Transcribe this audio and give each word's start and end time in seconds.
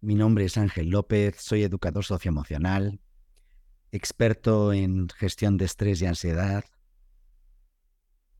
Mi 0.00 0.14
nombre 0.14 0.44
es 0.44 0.56
Ángel 0.56 0.90
López, 0.90 1.40
soy 1.40 1.64
educador 1.64 2.04
socioemocional, 2.04 3.00
experto 3.90 4.72
en 4.72 5.08
gestión 5.08 5.56
de 5.56 5.64
estrés 5.64 6.00
y 6.00 6.06
ansiedad. 6.06 6.64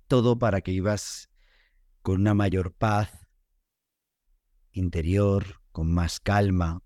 Todo 0.06 0.38
para 0.38 0.60
que 0.60 0.70
vivas 0.70 1.30
con 2.02 2.20
una 2.20 2.32
mayor 2.32 2.72
paz 2.74 3.26
interior, 4.70 5.60
con 5.72 5.92
más 5.92 6.20
calma, 6.20 6.84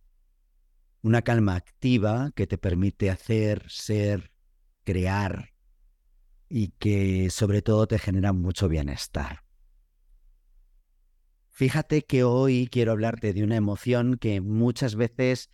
una 1.02 1.20
calma 1.20 1.54
activa 1.54 2.32
que 2.34 2.46
te 2.46 2.56
permite 2.56 3.10
hacer, 3.10 3.68
ser, 3.68 4.32
crear 4.84 5.52
y 6.48 6.68
que 6.78 7.28
sobre 7.28 7.60
todo 7.60 7.86
te 7.86 7.98
genera 7.98 8.32
mucho 8.32 8.68
bienestar. 8.68 9.44
Fíjate 11.54 12.02
que 12.02 12.24
hoy 12.24 12.66
quiero 12.66 12.92
hablarte 12.92 13.34
de 13.34 13.44
una 13.44 13.56
emoción 13.56 14.16
que 14.16 14.40
muchas 14.40 14.96
veces 14.96 15.50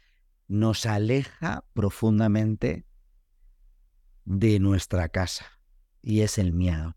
nos 0.46 0.86
aleja 0.86 1.64
profundamente 1.74 2.86
de 4.24 4.60
nuestra 4.60 5.08
casa 5.08 5.60
y 6.00 6.20
es 6.20 6.38
el 6.38 6.52
miedo. 6.52 6.96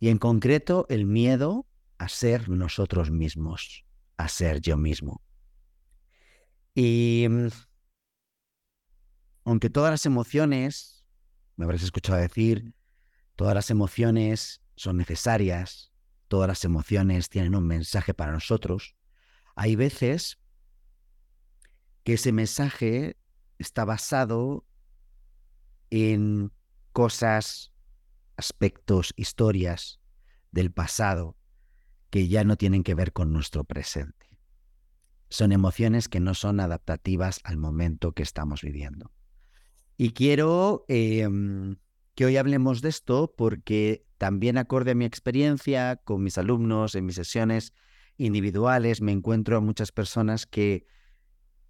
Y 0.00 0.08
en 0.08 0.16
concreto 0.16 0.86
el 0.88 1.04
miedo 1.04 1.66
a 1.98 2.08
ser 2.08 2.48
nosotros 2.48 3.10
mismos, 3.10 3.84
a 4.16 4.28
ser 4.28 4.62
yo 4.62 4.78
mismo. 4.78 5.22
Y 6.74 7.26
mm, 7.28 7.48
aunque 9.44 9.68
todas 9.68 9.90
las 9.90 10.06
emociones, 10.06 11.04
me 11.56 11.66
habrás 11.66 11.82
escuchado 11.82 12.18
decir, 12.18 12.72
todas 13.36 13.54
las 13.54 13.70
emociones 13.70 14.62
son 14.74 14.96
necesarias, 14.96 15.92
todas 16.28 16.48
las 16.48 16.64
emociones 16.64 17.28
tienen 17.28 17.54
un 17.54 17.66
mensaje 17.66 18.14
para 18.14 18.32
nosotros, 18.32 18.96
hay 19.54 19.76
veces 19.76 20.38
que 22.04 22.14
ese 22.14 22.32
mensaje 22.32 23.16
está 23.58 23.84
basado 23.84 24.64
en 25.90 26.52
cosas, 26.92 27.72
aspectos, 28.36 29.12
historias 29.16 30.00
del 30.52 30.72
pasado 30.72 31.36
que 32.10 32.28
ya 32.28 32.44
no 32.44 32.56
tienen 32.56 32.82
que 32.82 32.94
ver 32.94 33.12
con 33.12 33.32
nuestro 33.32 33.64
presente. 33.64 34.26
Son 35.28 35.52
emociones 35.52 36.08
que 36.08 36.20
no 36.20 36.34
son 36.34 36.60
adaptativas 36.60 37.40
al 37.44 37.56
momento 37.56 38.12
que 38.12 38.22
estamos 38.22 38.62
viviendo. 38.62 39.10
Y 39.96 40.12
quiero 40.12 40.84
em, 40.88 41.76
que 42.16 42.24
hoy 42.24 42.38
hablemos 42.38 42.80
de 42.80 42.88
esto 42.88 43.34
porque 43.36 44.06
también 44.16 44.56
acorde 44.56 44.92
a 44.92 44.94
mi 44.94 45.04
experiencia 45.04 45.96
con 45.96 46.22
mis 46.22 46.38
alumnos 46.38 46.94
en 46.94 47.04
mis 47.04 47.16
sesiones 47.16 47.74
individuales, 48.16 49.02
me 49.02 49.12
encuentro 49.12 49.58
a 49.58 49.60
muchas 49.60 49.92
personas 49.92 50.46
que 50.46 50.86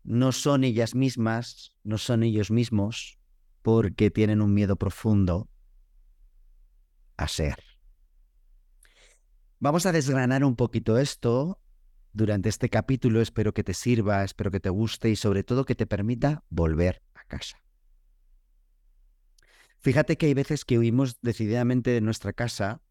no 0.04 0.30
son 0.30 0.62
ellas 0.62 0.94
mismas, 0.94 1.72
no 1.82 1.98
son 1.98 2.22
ellos 2.22 2.52
mismos, 2.52 3.18
porque 3.62 4.12
tienen 4.12 4.40
un 4.40 4.54
miedo 4.54 4.76
profundo 4.76 5.50
a 7.16 7.26
ser. 7.26 7.56
Vamos 9.58 9.84
a 9.84 9.90
desgranar 9.90 10.44
un 10.44 10.54
poquito 10.54 10.96
esto 10.96 11.60
durante 12.12 12.48
este 12.48 12.70
capítulo, 12.70 13.20
espero 13.20 13.52
que 13.52 13.64
te 13.64 13.74
sirva, 13.74 14.22
espero 14.22 14.52
que 14.52 14.60
te 14.60 14.70
guste 14.70 15.10
y 15.10 15.16
sobre 15.16 15.42
todo 15.42 15.64
que 15.64 15.74
te 15.74 15.88
permita 15.88 16.44
volver 16.50 17.02
a 17.14 17.24
casa. 17.24 17.65
Fíjate 19.80 20.16
que 20.16 20.26
hay 20.26 20.34
veces 20.34 20.64
que 20.64 20.78
huimos 20.78 21.18
decididamente 21.22 21.90
de 21.90 22.00
nuestra 22.00 22.32
casa 22.32 22.82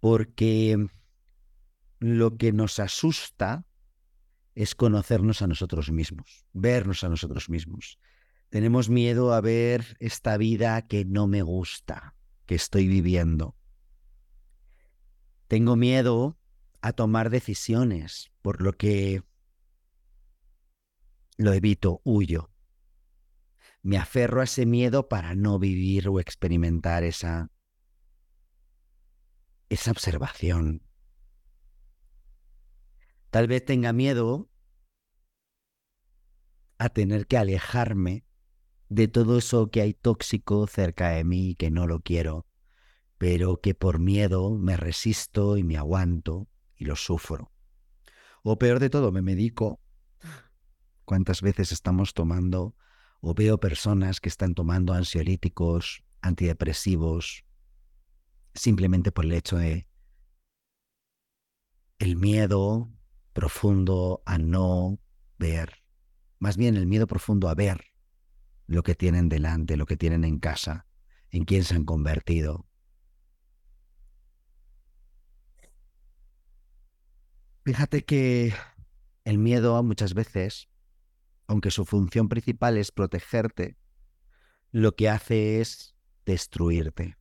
porque 0.00 0.88
lo 1.98 2.36
que 2.36 2.52
nos 2.52 2.78
asusta 2.78 3.66
es 4.54 4.74
conocernos 4.74 5.42
a 5.42 5.46
nosotros 5.46 5.90
mismos, 5.90 6.46
vernos 6.52 7.04
a 7.04 7.08
nosotros 7.08 7.48
mismos. 7.48 7.98
Tenemos 8.48 8.88
miedo 8.88 9.34
a 9.34 9.40
ver 9.40 9.96
esta 10.00 10.36
vida 10.36 10.82
que 10.86 11.04
no 11.04 11.26
me 11.26 11.42
gusta, 11.42 12.14
que 12.46 12.54
estoy 12.54 12.86
viviendo. 12.88 13.56
Tengo 15.48 15.76
miedo 15.76 16.38
a 16.80 16.92
tomar 16.92 17.30
decisiones, 17.30 18.30
por 18.42 18.62
lo 18.62 18.72
que 18.72 19.22
lo 21.36 21.52
evito, 21.52 22.00
huyo 22.04 22.50
me 23.86 23.98
aferro 23.98 24.40
a 24.40 24.44
ese 24.44 24.66
miedo 24.66 25.08
para 25.08 25.36
no 25.36 25.60
vivir 25.60 26.08
o 26.08 26.18
experimentar 26.18 27.04
esa, 27.04 27.52
esa 29.68 29.92
observación. 29.92 30.82
Tal 33.30 33.46
vez 33.46 33.64
tenga 33.64 33.92
miedo 33.92 34.50
a 36.78 36.88
tener 36.88 37.28
que 37.28 37.38
alejarme 37.38 38.24
de 38.88 39.06
todo 39.06 39.38
eso 39.38 39.70
que 39.70 39.82
hay 39.82 39.94
tóxico 39.94 40.66
cerca 40.66 41.10
de 41.10 41.22
mí 41.22 41.54
que 41.54 41.70
no 41.70 41.86
lo 41.86 42.00
quiero, 42.00 42.44
pero 43.18 43.60
que 43.60 43.76
por 43.76 44.00
miedo 44.00 44.58
me 44.58 44.76
resisto 44.76 45.56
y 45.56 45.62
me 45.62 45.76
aguanto 45.76 46.48
y 46.74 46.86
lo 46.86 46.96
sufro. 46.96 47.52
O 48.42 48.58
peor 48.58 48.80
de 48.80 48.90
todo, 48.90 49.12
me 49.12 49.22
medico. 49.22 49.80
¿Cuántas 51.04 51.40
veces 51.40 51.70
estamos 51.70 52.14
tomando 52.14 52.74
o 53.28 53.34
veo 53.34 53.58
personas 53.58 54.20
que 54.20 54.28
están 54.28 54.54
tomando 54.54 54.92
ansiolíticos, 54.92 56.04
antidepresivos, 56.20 57.44
simplemente 58.54 59.10
por 59.10 59.24
el 59.24 59.32
hecho 59.32 59.56
de 59.56 59.88
el 61.98 62.14
miedo 62.14 62.88
profundo 63.32 64.22
a 64.26 64.38
no 64.38 65.00
ver, 65.38 65.82
más 66.38 66.56
bien 66.56 66.76
el 66.76 66.86
miedo 66.86 67.08
profundo 67.08 67.48
a 67.48 67.56
ver 67.56 67.86
lo 68.68 68.84
que 68.84 68.94
tienen 68.94 69.28
delante, 69.28 69.76
lo 69.76 69.86
que 69.86 69.96
tienen 69.96 70.22
en 70.22 70.38
casa, 70.38 70.86
en 71.30 71.44
quién 71.46 71.64
se 71.64 71.74
han 71.74 71.84
convertido. 71.84 72.68
Fíjate 77.64 78.04
que 78.04 78.54
el 79.24 79.38
miedo 79.38 79.82
muchas 79.82 80.14
veces 80.14 80.68
aunque 81.46 81.70
su 81.70 81.84
función 81.84 82.28
principal 82.28 82.76
es 82.76 82.92
protegerte, 82.92 83.76
lo 84.70 84.94
que 84.94 85.08
hace 85.08 85.60
es 85.60 85.96
destruirte. 86.24 87.16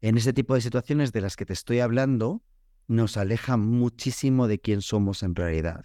En 0.00 0.16
ese 0.16 0.32
tipo 0.32 0.54
de 0.54 0.60
situaciones 0.60 1.12
de 1.12 1.20
las 1.20 1.36
que 1.36 1.46
te 1.46 1.52
estoy 1.52 1.80
hablando, 1.80 2.42
nos 2.88 3.16
aleja 3.16 3.56
muchísimo 3.56 4.48
de 4.48 4.60
quién 4.60 4.82
somos 4.82 5.22
en 5.22 5.34
realidad, 5.34 5.84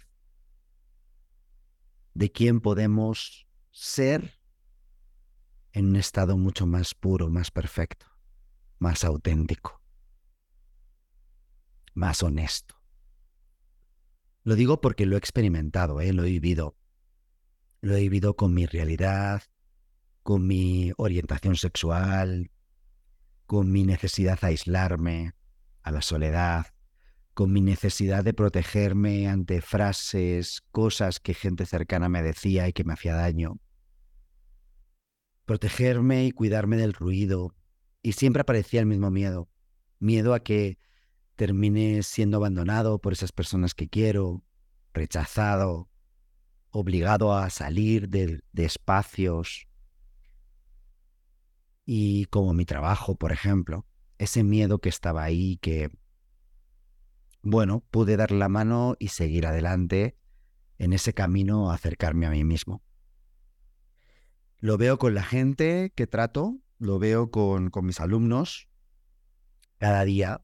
de 2.14 2.30
quién 2.30 2.60
podemos 2.60 3.46
ser 3.70 4.40
en 5.72 5.86
un 5.86 5.96
estado 5.96 6.36
mucho 6.36 6.66
más 6.66 6.94
puro, 6.94 7.28
más 7.28 7.50
perfecto, 7.50 8.06
más 8.78 9.04
auténtico, 9.04 9.80
más 11.94 12.22
honesto. 12.22 12.77
Lo 14.48 14.56
digo 14.56 14.80
porque 14.80 15.04
lo 15.04 15.16
he 15.16 15.18
experimentado, 15.18 16.00
¿eh? 16.00 16.14
lo 16.14 16.24
he 16.24 16.30
vivido. 16.30 16.74
Lo 17.82 17.94
he 17.94 18.00
vivido 18.00 18.34
con 18.34 18.54
mi 18.54 18.64
realidad, 18.64 19.42
con 20.22 20.46
mi 20.46 20.90
orientación 20.96 21.54
sexual, 21.54 22.50
con 23.44 23.70
mi 23.70 23.84
necesidad 23.84 24.40
de 24.40 24.46
aislarme, 24.46 25.34
a 25.82 25.92
la 25.92 26.00
soledad, 26.00 26.68
con 27.34 27.52
mi 27.52 27.60
necesidad 27.60 28.24
de 28.24 28.32
protegerme 28.32 29.28
ante 29.28 29.60
frases, 29.60 30.62
cosas 30.70 31.20
que 31.20 31.34
gente 31.34 31.66
cercana 31.66 32.08
me 32.08 32.22
decía 32.22 32.68
y 32.68 32.72
que 32.72 32.84
me 32.84 32.94
hacía 32.94 33.16
daño. 33.16 33.60
Protegerme 35.44 36.24
y 36.24 36.32
cuidarme 36.32 36.78
del 36.78 36.94
ruido. 36.94 37.54
Y 38.00 38.12
siempre 38.12 38.40
aparecía 38.40 38.80
el 38.80 38.86
mismo 38.86 39.10
miedo. 39.10 39.50
Miedo 39.98 40.32
a 40.32 40.40
que 40.40 40.78
termine 41.38 42.02
siendo 42.02 42.38
abandonado 42.38 42.98
por 42.98 43.12
esas 43.12 43.30
personas 43.30 43.72
que 43.72 43.88
quiero, 43.88 44.42
rechazado, 44.92 45.88
obligado 46.70 47.32
a 47.32 47.48
salir 47.48 48.08
de, 48.08 48.42
espacios. 48.54 49.68
Y 51.86 52.24
como 52.24 52.54
mi 52.54 52.64
trabajo, 52.64 53.14
por 53.14 53.30
ejemplo, 53.30 53.86
ese 54.18 54.42
miedo 54.42 54.80
que 54.80 54.88
estaba 54.88 55.22
ahí, 55.22 55.58
que 55.58 55.92
bueno, 57.40 57.84
pude 57.88 58.16
dar 58.16 58.32
la 58.32 58.48
mano 58.48 58.96
y 58.98 59.08
seguir 59.08 59.46
adelante 59.46 60.18
en 60.76 60.92
ese 60.92 61.14
camino 61.14 61.70
a 61.70 61.74
acercarme 61.74 62.26
a 62.26 62.30
mí 62.30 62.42
mismo. 62.42 62.82
Lo 64.58 64.76
veo 64.76 64.98
con 64.98 65.14
la 65.14 65.22
gente 65.22 65.92
que 65.94 66.08
trato, 66.08 66.58
lo 66.78 66.98
veo 66.98 67.30
con, 67.30 67.70
con 67.70 67.86
mis 67.86 68.00
alumnos 68.00 68.68
cada 69.78 70.04
día 70.04 70.42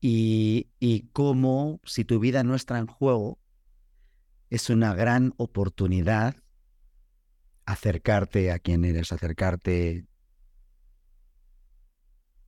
y, 0.00 1.08
cómo 1.12 1.80
si 1.84 2.04
tu 2.04 2.18
vida 2.18 2.42
no 2.42 2.54
está 2.54 2.78
en 2.78 2.86
juego, 2.86 3.38
es 4.48 4.70
una 4.70 4.94
gran 4.94 5.34
oportunidad 5.36 6.36
acercarte 7.66 8.50
a 8.50 8.58
quien 8.58 8.84
eres, 8.84 9.12
acercarte 9.12 10.06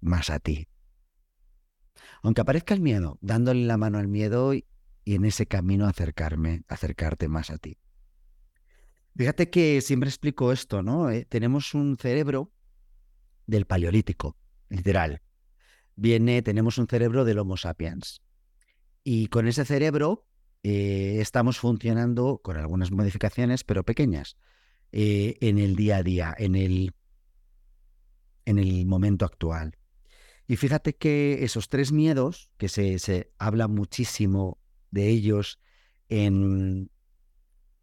más 0.01 0.31
a 0.31 0.41
ti. 0.41 0.67
Aunque 2.23 2.41
aparezca 2.41 2.75
el 2.75 2.81
miedo, 2.81 3.19
dándole 3.21 3.67
la 3.67 3.77
mano 3.77 3.99
al 3.99 4.09
miedo 4.09 4.55
y, 4.55 4.67
en 5.05 5.25
ese 5.25 5.47
camino 5.47 5.87
acercarme, 5.87 6.63
acercarte 6.69 7.29
más 7.29 7.51
a 7.51 7.59
ti. 7.59 7.79
Fíjate 9.15 9.51
que 9.51 9.81
siempre 9.81 10.09
explico 10.09 10.53
esto, 10.53 10.83
¿no? 10.83 11.11
Eh, 11.11 11.27
tenemos 11.29 11.75
un 11.75 11.99
cerebro 11.99 12.51
del 13.47 13.67
paleolítico, 13.67 14.37
literal. 14.71 15.21
Viene, 15.97 16.43
tenemos 16.43 16.79
un 16.79 16.87
cerebro 16.87 17.25
del 17.25 17.39
Homo 17.39 17.57
sapiens. 17.57 18.21
Y 19.05 19.27
con 19.29 19.49
ese 19.49 19.65
cerebro 19.65 20.27
eh, 20.63 21.19
estamos 21.21 21.59
funcionando 21.59 22.41
con 22.43 22.57
algunas 22.57 22.93
modificaciones, 22.93 23.65
pero 23.65 23.85
pequeñas, 23.85 24.37
eh, 24.93 25.37
en 25.41 25.59
el 25.59 25.77
día 25.77 25.99
a 25.99 26.03
día, 26.03 26.35
en 26.39 26.55
el, 26.55 26.95
en 28.45 28.59
el 28.59 28.87
momento 28.87 29.25
actual. 29.25 29.77
Y 30.47 30.57
fíjate 30.57 30.95
que 30.95 31.45
esos 31.45 31.69
tres 31.69 31.93
miedos, 31.93 32.51
que 32.59 32.69
se, 32.69 32.99
se 32.99 33.33
habla 33.39 33.69
muchísimo 33.69 34.59
de 34.91 35.09
ellos 35.09 35.59
en, 36.09 36.91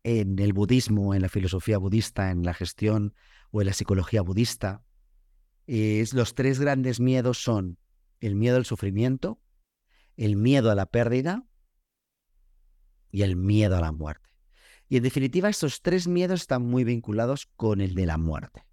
en 0.04 0.40
el 0.40 0.54
budismo, 0.54 1.14
en 1.14 1.22
la 1.22 1.30
filosofía 1.30 1.78
budista, 1.78 2.32
en 2.32 2.44
la 2.44 2.54
gestión 2.54 3.14
o 3.52 3.62
en 3.62 3.68
la 3.68 3.74
psicología 3.74 4.22
budista, 4.22 4.84
es, 5.68 6.14
los 6.14 6.34
tres 6.34 6.60
grandes 6.60 7.00
miedos 7.00 7.42
son 7.44 7.78
el 8.20 8.36
miedo 8.36 8.58
al 8.58 8.66
sufrimiento, 8.66 9.42
el 10.18 10.36
miedo 10.36 10.72
a 10.72 10.76
la 10.76 10.86
pérdida 10.86 11.46
y 13.12 13.22
el 13.22 13.36
miedo 13.36 13.78
a 13.78 13.82
la 13.82 13.92
muerte. 13.92 14.30
Y 14.88 14.98
en 14.98 15.04
definitiva, 15.04 15.50
estos 15.50 15.82
tres 15.82 16.08
miedos 16.08 16.42
están 16.42 16.64
muy 16.64 16.84
vinculados 16.84 17.46
con 17.56 17.80
el 17.80 17.94
de 17.94 18.06
la 18.06 18.18
muerte. 18.18 18.66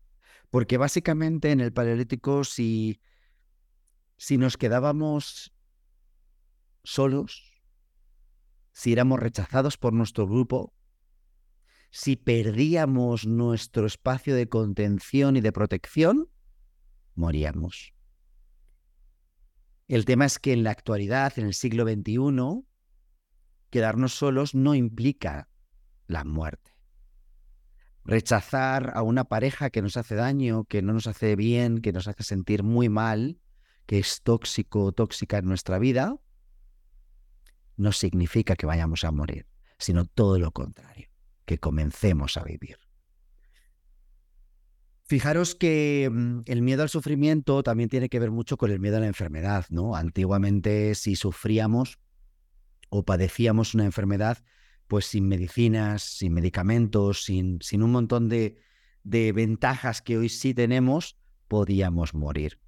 Porque 0.50 0.78
básicamente 0.78 1.50
en 1.50 1.60
el 1.60 1.72
paleolítico, 1.72 2.42
si, 2.44 3.00
si 4.16 4.38
nos 4.38 4.56
quedábamos 4.56 5.52
solos, 6.84 7.52
si 8.72 8.92
éramos 8.92 9.20
rechazados 9.20 9.76
por 9.76 9.92
nuestro 9.92 10.26
grupo, 10.26 10.74
si 11.90 12.16
perdíamos 12.16 13.26
nuestro 13.26 13.86
espacio 13.86 14.34
de 14.34 14.48
contención 14.48 15.36
y 15.36 15.40
de 15.40 15.52
protección, 15.52 16.28
moríamos. 17.14 17.95
El 19.88 20.04
tema 20.04 20.24
es 20.24 20.38
que 20.38 20.52
en 20.52 20.64
la 20.64 20.72
actualidad, 20.72 21.38
en 21.38 21.46
el 21.46 21.54
siglo 21.54 21.84
XXI, 21.84 22.66
quedarnos 23.70 24.14
solos 24.14 24.54
no 24.54 24.74
implica 24.74 25.48
la 26.08 26.24
muerte. 26.24 26.72
Rechazar 28.04 28.92
a 28.94 29.02
una 29.02 29.24
pareja 29.24 29.70
que 29.70 29.82
nos 29.82 29.96
hace 29.96 30.14
daño, 30.14 30.64
que 30.64 30.82
no 30.82 30.92
nos 30.92 31.06
hace 31.06 31.36
bien, 31.36 31.80
que 31.80 31.92
nos 31.92 32.08
hace 32.08 32.24
sentir 32.24 32.62
muy 32.62 32.88
mal, 32.88 33.40
que 33.86 33.98
es 33.98 34.22
tóxico 34.22 34.84
o 34.84 34.92
tóxica 34.92 35.38
en 35.38 35.46
nuestra 35.46 35.78
vida, 35.78 36.16
no 37.76 37.92
significa 37.92 38.56
que 38.56 38.66
vayamos 38.66 39.04
a 39.04 39.12
morir, 39.12 39.46
sino 39.78 40.04
todo 40.04 40.38
lo 40.38 40.50
contrario, 40.50 41.08
que 41.44 41.58
comencemos 41.58 42.36
a 42.36 42.44
vivir. 42.44 42.78
Fijaros 45.08 45.54
que 45.54 46.10
mm, 46.10 46.40
el 46.46 46.62
miedo 46.62 46.82
al 46.82 46.88
sufrimiento 46.88 47.62
también 47.62 47.88
tiene 47.88 48.08
que 48.08 48.18
ver 48.18 48.32
mucho 48.32 48.56
con 48.56 48.72
el 48.72 48.80
miedo 48.80 48.96
a 48.96 49.00
la 49.00 49.06
enfermedad, 49.06 49.66
¿no? 49.70 49.94
Antiguamente 49.94 50.94
si 50.96 51.14
sufríamos 51.14 51.98
o 52.88 53.04
padecíamos 53.04 53.74
una 53.74 53.84
enfermedad, 53.84 54.38
pues 54.88 55.06
sin 55.06 55.28
medicinas, 55.28 56.02
sin 56.02 56.32
medicamentos, 56.32 57.24
sin, 57.24 57.60
un 57.72 57.92
montón 57.92 58.28
de, 58.28 58.58
de 59.04 59.32
ventajas 59.32 60.02
que 60.02 60.18
hoy 60.18 60.28
sí 60.28 60.54
tenemos, 60.54 61.18
podíamos 61.46 62.14
morir. 62.14 62.58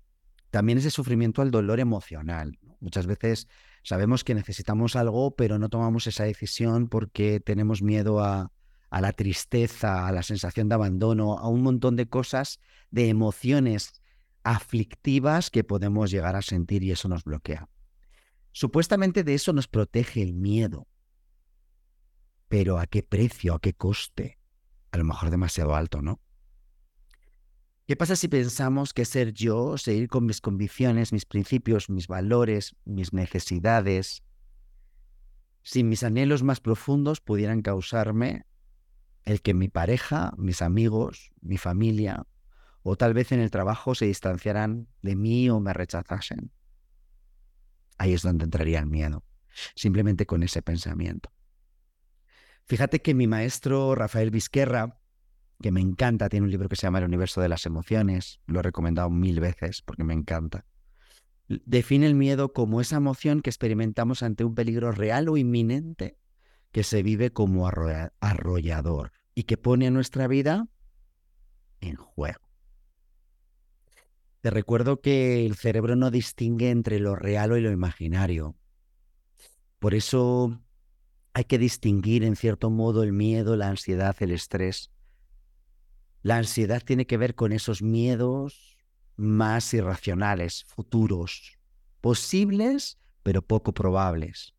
También 0.51 0.79
ese 0.79 0.91
sufrimiento 0.91 1.43
al 1.43 1.51
dolor 1.51 1.81
emocional. 1.81 2.59
Muchas 2.81 3.07
veces 3.07 3.49
sabemos 3.83 4.23
que 4.23 4.35
necesitamos 4.35 4.95
algo, 4.95 5.35
pero 5.35 5.59
no 5.59 5.69
tomamos 5.69 6.07
esa 6.07 6.25
decisión 6.25 6.89
porque 6.89 7.41
tenemos 7.41 7.83
miedo 7.83 8.21
a, 8.21 8.53
a 8.91 9.01
la 9.01 9.13
tristeza, 9.13 10.07
a 10.07 10.13
la 10.13 10.23
sensación 10.23 10.69
de 10.69 10.75
abandono, 10.75 11.39
a 11.39 11.49
un 11.49 11.63
montón 11.63 11.97
de 11.97 12.09
cosas, 12.09 12.61
de 12.91 13.09
emociones 13.09 14.03
aflictivas 14.43 15.51
que 15.51 15.65
podemos 15.65 16.11
llegar 16.11 16.37
a 16.37 16.43
sentir 16.43 16.83
y 16.83 16.91
eso 16.91 17.09
nos 17.09 17.25
bloquea. 17.25 17.69
Supuestamente 18.53 19.25
de 19.25 19.35
eso 19.35 19.53
nos 19.53 19.69
protege 19.69 20.23
el 20.23 20.33
miedo. 20.33 20.87
Pero 22.49 22.79
¿a 22.79 22.87
qué 22.87 23.03
precio? 23.03 23.55
¿A 23.55 23.61
qué 23.61 23.75
coste? 23.75 24.39
A 24.91 24.97
lo 24.97 25.05
mejor 25.05 25.31
demasiado 25.31 25.75
alto, 25.75 26.01
¿no? 26.01 26.21
¿Qué 27.87 27.97
pasa 27.97 28.17
si 28.17 28.29
pensamos 28.29 28.93
que 28.93 29.05
ser 29.05 29.33
yo, 29.33 29.79
seguir 29.79 30.09
con 30.09 30.27
mis 30.27 30.41
convicciones, 30.41 31.13
mis 31.13 31.25
principios, 31.25 31.89
mis 31.89 32.07
valores, 32.07 32.75
mis 32.85 33.13
necesidades, 33.13 34.23
si 35.63 35.85
mis 35.85 36.03
anhelos 36.03 36.43
más 36.43 36.61
profundos 36.61 37.21
pudieran 37.21 37.63
causarme 37.63 38.47
el 39.29 39.43
que 39.43 39.53
mi 39.53 39.69
pareja, 39.69 40.33
mis 40.39 40.63
amigos, 40.63 41.33
mi 41.43 41.59
familia 41.59 42.27
o 42.83 42.97
tal 42.97 43.13
vez 43.13 43.31
en 43.31 43.41
el 43.41 43.51
trabajo 43.51 43.95
se 43.95 44.07
distanciaran 44.07 44.89
de 45.03 45.17
mí 45.17 45.51
o 45.51 45.61
me 45.61 45.75
rechazasen. 45.75 46.51
Ahí 47.99 48.15
es 48.15 48.23
donde 48.23 48.45
entraría 48.45 48.79
el 48.79 48.87
miedo, 48.87 49.25
simplemente 49.75 50.25
con 50.25 50.43
ese 50.43 50.63
pensamiento. 50.63 51.31
Fíjate 52.65 53.03
que 53.03 53.13
mi 53.13 53.27
maestro 53.27 53.95
Rafael 53.95 54.31
Vizquerra, 54.31 54.99
que 55.61 55.73
me 55.73 55.83
encanta, 55.83 56.31
tiene 56.31 56.45
un 56.45 56.51
libro 56.51 56.71
que 56.71 56.77
se 56.77 56.87
llama 56.87 56.99
El 56.99 57.05
universo 57.05 57.43
de 57.43 57.51
las 57.51 57.67
emociones, 57.67 58.41
lo 58.47 58.61
he 58.61 58.63
recomendado 58.63 59.11
mil 59.11 59.41
veces 59.41 59.83
porque 59.83 60.05
me 60.05 60.15
encanta. 60.15 60.65
Define 61.49 62.07
el 62.07 62.15
miedo 62.15 62.55
como 62.55 62.81
esa 62.81 62.97
emoción 62.97 63.43
que 63.43 63.51
experimentamos 63.51 64.23
ante 64.23 64.45
un 64.45 64.55
peligro 64.55 64.91
real 64.91 65.29
o 65.29 65.37
inminente 65.37 66.19
que 66.73 66.83
se 66.83 67.03
vive 67.03 67.31
como 67.31 67.69
arrollador 67.69 69.13
y 69.39 69.45
que 69.45 69.57
pone 69.57 69.87
a 69.87 69.93
nuestra 69.93 70.27
vida 70.27 70.67
en 71.81 71.95
juego. 71.95 72.41
Te 74.41 74.51
recuerdo 74.51 75.01
que 75.01 75.47
el 75.47 75.55
cerebro 75.55 75.95
no 75.95 76.11
distingue 76.11 76.71
entre 76.71 76.99
lo 76.99 77.15
real 77.15 77.57
y 77.57 77.61
lo 77.61 77.71
imaginario. 77.71 78.57
Por 79.79 79.95
eso 79.95 80.61
hay 81.35 81.45
que 81.45 81.57
distinguir 81.57 82.25
en 82.25 82.35
cierto 82.35 82.69
modo 82.69 83.05
el 83.05 83.13
miedo, 83.13 83.55
la 83.55 83.69
ansiedad, 83.69 84.17
el 84.19 84.33
estrés. 84.33 84.91
La 86.23 86.39
ansiedad 86.39 86.83
tiene 86.85 87.07
que 87.07 87.17
ver 87.17 87.37
con 87.37 87.53
esos 87.53 87.81
miedos 87.81 88.77
más 89.15 89.73
irracionales, 89.73 90.65
futuros, 90.65 91.61
posibles, 92.01 92.99
pero 93.23 93.43
poco 93.43 93.73
probables. 93.73 94.53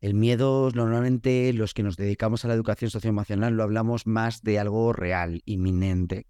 El 0.00 0.14
miedo, 0.14 0.70
normalmente 0.74 1.52
los 1.54 1.72
que 1.72 1.82
nos 1.82 1.96
dedicamos 1.96 2.44
a 2.44 2.48
la 2.48 2.54
educación 2.54 2.90
socioemocional 2.90 3.54
lo 3.54 3.62
hablamos 3.62 4.06
más 4.06 4.42
de 4.42 4.58
algo 4.58 4.92
real, 4.92 5.40
inminente. 5.46 6.26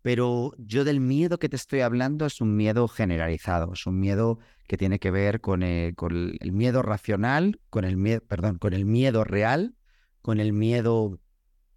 Pero 0.00 0.52
yo 0.58 0.84
del 0.84 1.00
miedo 1.00 1.38
que 1.38 1.48
te 1.48 1.56
estoy 1.56 1.80
hablando 1.80 2.26
es 2.26 2.40
un 2.40 2.56
miedo 2.56 2.88
generalizado, 2.88 3.74
es 3.74 3.86
un 3.86 4.00
miedo 4.00 4.38
que 4.66 4.76
tiene 4.76 4.98
que 4.98 5.10
ver 5.10 5.40
con 5.40 5.62
el, 5.62 5.94
con 5.94 6.36
el 6.40 6.52
miedo 6.52 6.82
racional, 6.82 7.60
con 7.70 7.84
el 7.84 7.96
miedo, 7.96 8.20
perdón, 8.26 8.58
con 8.58 8.72
el 8.72 8.84
miedo 8.84 9.22
real, 9.22 9.76
con 10.22 10.40
el 10.40 10.52
miedo 10.52 11.20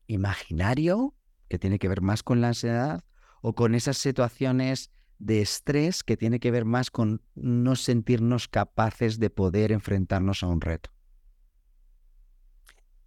imaginario, 0.08 1.14
que 1.50 1.60
tiene 1.60 1.78
que 1.78 1.88
ver 1.88 2.02
más 2.02 2.24
con 2.24 2.42
la 2.42 2.48
ansiedad, 2.48 3.04
o 3.42 3.54
con 3.54 3.76
esas 3.76 3.98
situaciones 3.98 4.90
de 5.20 5.42
estrés 5.42 6.04
que 6.04 6.18
tiene 6.18 6.40
que 6.40 6.50
ver 6.50 6.66
más 6.66 6.90
con 6.90 7.22
no 7.36 7.76
sentirnos 7.76 8.48
capaces 8.48 9.20
de 9.20 9.30
poder 9.30 9.72
enfrentarnos 9.72 10.42
a 10.42 10.48
un 10.48 10.62
reto. 10.62 10.95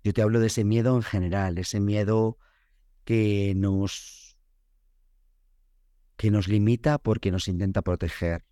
Yo 0.08 0.14
te 0.14 0.22
hablo 0.22 0.40
de 0.40 0.46
ese 0.46 0.64
miedo 0.64 0.96
en 0.96 1.02
general, 1.02 1.58
ese 1.58 1.80
miedo 1.80 2.38
que 3.04 3.52
nos, 3.54 4.38
que 6.16 6.30
nos 6.30 6.48
limita 6.48 6.96
porque 6.96 7.30
nos 7.30 7.46
intenta 7.46 7.82
proteger, 7.82 8.46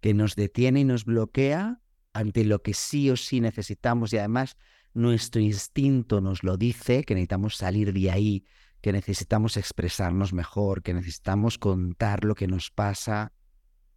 que 0.00 0.14
nos 0.14 0.36
detiene 0.36 0.78
y 0.78 0.84
nos 0.84 1.04
bloquea 1.04 1.82
ante 2.12 2.44
lo 2.44 2.62
que 2.62 2.74
sí 2.74 3.10
o 3.10 3.16
sí 3.16 3.40
necesitamos 3.40 4.12
y 4.12 4.18
además 4.18 4.56
nuestro 4.94 5.40
instinto 5.40 6.20
nos 6.20 6.44
lo 6.44 6.56
dice, 6.56 7.02
que 7.02 7.16
necesitamos 7.16 7.56
salir 7.56 7.92
de 7.92 8.12
ahí, 8.12 8.44
que 8.80 8.92
necesitamos 8.92 9.56
expresarnos 9.56 10.32
mejor, 10.32 10.84
que 10.84 10.94
necesitamos 10.94 11.58
contar 11.58 12.24
lo 12.24 12.36
que 12.36 12.46
nos 12.46 12.70
pasa 12.70 13.32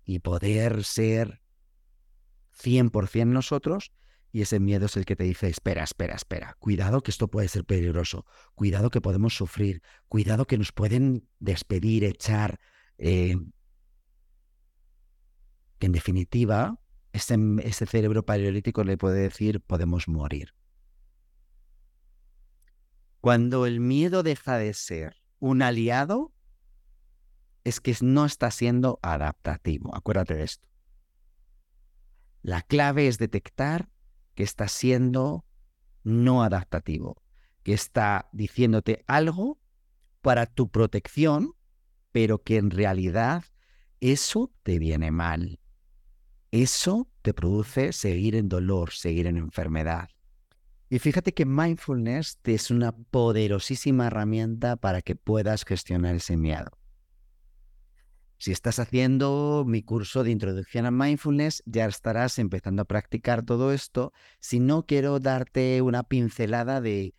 y 0.03 0.17
poder 0.17 0.83
ser 0.83 1.43
100% 2.59 3.27
nosotros 3.27 3.91
y 4.33 4.41
ese 4.41 4.59
miedo 4.59 4.87
es 4.87 4.97
el 4.97 5.05
que 5.05 5.15
te 5.15 5.25
dice, 5.25 5.47
espera, 5.47 5.83
espera, 5.83 6.15
espera, 6.15 6.55
cuidado 6.57 7.03
que 7.03 7.11
esto 7.11 7.27
puede 7.27 7.47
ser 7.47 7.65
peligroso, 7.65 8.25
cuidado 8.55 8.89
que 8.89 8.99
podemos 8.99 9.37
sufrir, 9.37 9.83
cuidado 10.09 10.47
que 10.47 10.57
nos 10.57 10.71
pueden 10.71 11.29
despedir, 11.37 12.03
echar. 12.03 12.59
Eh, 12.97 13.37
que 15.77 15.85
en 15.85 15.91
definitiva, 15.91 16.79
ese 17.11 17.85
cerebro 17.85 18.25
paleolítico 18.25 18.83
le 18.83 18.97
puede 18.97 19.21
decir, 19.21 19.61
podemos 19.61 20.07
morir. 20.07 20.55
Cuando 23.21 23.67
el 23.67 23.79
miedo 23.79 24.23
deja 24.23 24.57
de 24.57 24.73
ser 24.73 25.15
un 25.37 25.61
aliado, 25.61 26.33
es 27.63 27.79
que 27.79 27.95
no 28.01 28.25
está 28.25 28.49
siendo 28.49 28.97
adaptativo. 29.03 29.95
Acuérdate 29.95 30.33
de 30.33 30.43
esto. 30.43 30.67
La 32.41 32.63
clave 32.63 33.07
es 33.07 33.19
detectar 33.19 33.89
que 34.35 34.43
está 34.43 34.67
siendo 34.67 35.45
no 36.03 36.43
adaptativo, 36.43 37.21
que 37.63 37.73
está 37.73 38.29
diciéndote 38.33 39.03
algo 39.07 39.59
para 40.21 40.45
tu 40.45 40.69
protección, 40.69 41.53
pero 42.11 42.43
que 42.43 42.57
en 42.57 42.71
realidad 42.71 43.43
eso 43.99 44.51
te 44.63 44.79
viene 44.79 45.11
mal. 45.11 45.59
Eso 46.51 47.09
te 47.21 47.33
produce 47.33 47.93
seguir 47.93 48.35
en 48.35 48.49
dolor, 48.49 48.91
seguir 48.91 49.27
en 49.27 49.37
enfermedad. 49.37 50.09
Y 50.89 50.99
fíjate 50.99 51.33
que 51.33 51.45
mindfulness 51.45 52.39
es 52.43 52.69
una 52.69 52.91
poderosísima 52.91 54.07
herramienta 54.07 54.75
para 54.75 55.01
que 55.01 55.15
puedas 55.15 55.65
gestionar 55.65 56.15
ese 56.15 56.37
miedo. 56.37 56.69
Si 58.43 58.51
estás 58.51 58.77
haciendo 58.79 59.63
mi 59.65 59.83
curso 59.83 60.25
de 60.25 60.31
introducción 60.31 60.85
a 60.85 60.91
mindfulness, 60.91 61.63
ya 61.65 61.85
estarás 61.85 62.37
empezando 62.39 62.81
a 62.81 62.85
practicar 62.85 63.43
todo 63.43 63.71
esto. 63.71 64.11
Si 64.41 64.59
no, 64.59 64.85
quiero 64.85 65.21
darte 65.21 65.81
una 65.81 66.03
pincelada 66.03 66.81
de 66.81 67.15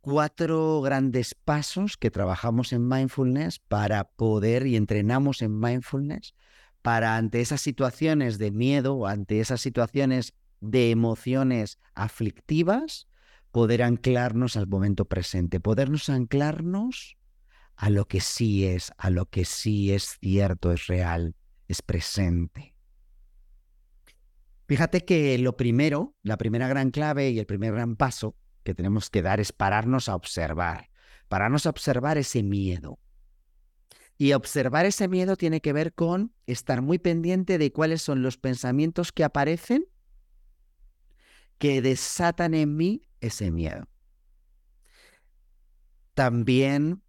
cuatro 0.00 0.80
grandes 0.80 1.34
pasos 1.34 1.98
que 1.98 2.10
trabajamos 2.10 2.72
en 2.72 2.88
mindfulness 2.88 3.58
para 3.58 4.04
poder 4.04 4.66
y 4.66 4.76
entrenamos 4.76 5.42
en 5.42 5.60
mindfulness 5.60 6.34
para 6.80 7.18
ante 7.18 7.42
esas 7.42 7.60
situaciones 7.60 8.38
de 8.38 8.50
miedo 8.50 9.06
ante 9.06 9.40
esas 9.40 9.60
situaciones 9.60 10.32
de 10.60 10.90
emociones 10.90 11.78
aflictivas, 11.94 13.08
poder 13.50 13.82
anclarnos 13.82 14.56
al 14.56 14.66
momento 14.66 15.04
presente, 15.04 15.60
podernos 15.60 16.08
anclarnos 16.08 17.18
a 17.76 17.90
lo 17.90 18.06
que 18.06 18.20
sí 18.20 18.66
es, 18.66 18.92
a 18.96 19.10
lo 19.10 19.26
que 19.26 19.44
sí 19.44 19.92
es 19.92 20.18
cierto, 20.20 20.72
es 20.72 20.86
real, 20.86 21.34
es 21.68 21.82
presente. 21.82 22.74
Fíjate 24.66 25.04
que 25.04 25.38
lo 25.38 25.56
primero, 25.56 26.16
la 26.22 26.38
primera 26.38 26.66
gran 26.68 26.90
clave 26.90 27.30
y 27.30 27.38
el 27.38 27.46
primer 27.46 27.72
gran 27.72 27.96
paso 27.96 28.34
que 28.64 28.74
tenemos 28.74 29.10
que 29.10 29.22
dar 29.22 29.38
es 29.38 29.52
pararnos 29.52 30.08
a 30.08 30.16
observar, 30.16 30.90
pararnos 31.28 31.66
a 31.66 31.70
observar 31.70 32.18
ese 32.18 32.42
miedo. 32.42 32.98
Y 34.18 34.32
observar 34.32 34.86
ese 34.86 35.08
miedo 35.08 35.36
tiene 35.36 35.60
que 35.60 35.74
ver 35.74 35.92
con 35.92 36.32
estar 36.46 36.80
muy 36.80 36.98
pendiente 36.98 37.58
de 37.58 37.70
cuáles 37.70 38.00
son 38.00 38.22
los 38.22 38.38
pensamientos 38.38 39.12
que 39.12 39.24
aparecen 39.24 39.86
que 41.58 41.82
desatan 41.82 42.54
en 42.54 42.76
mí 42.76 43.02
ese 43.20 43.50
miedo. 43.50 43.86
También 46.14 47.02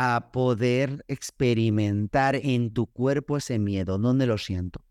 a 0.00 0.30
poder 0.30 1.04
experimentar 1.08 2.36
en 2.36 2.72
tu 2.72 2.86
cuerpo 2.86 3.36
ese 3.36 3.58
miedo. 3.58 3.98
¿Dónde 3.98 4.28
lo 4.28 4.38
siento? 4.38 4.84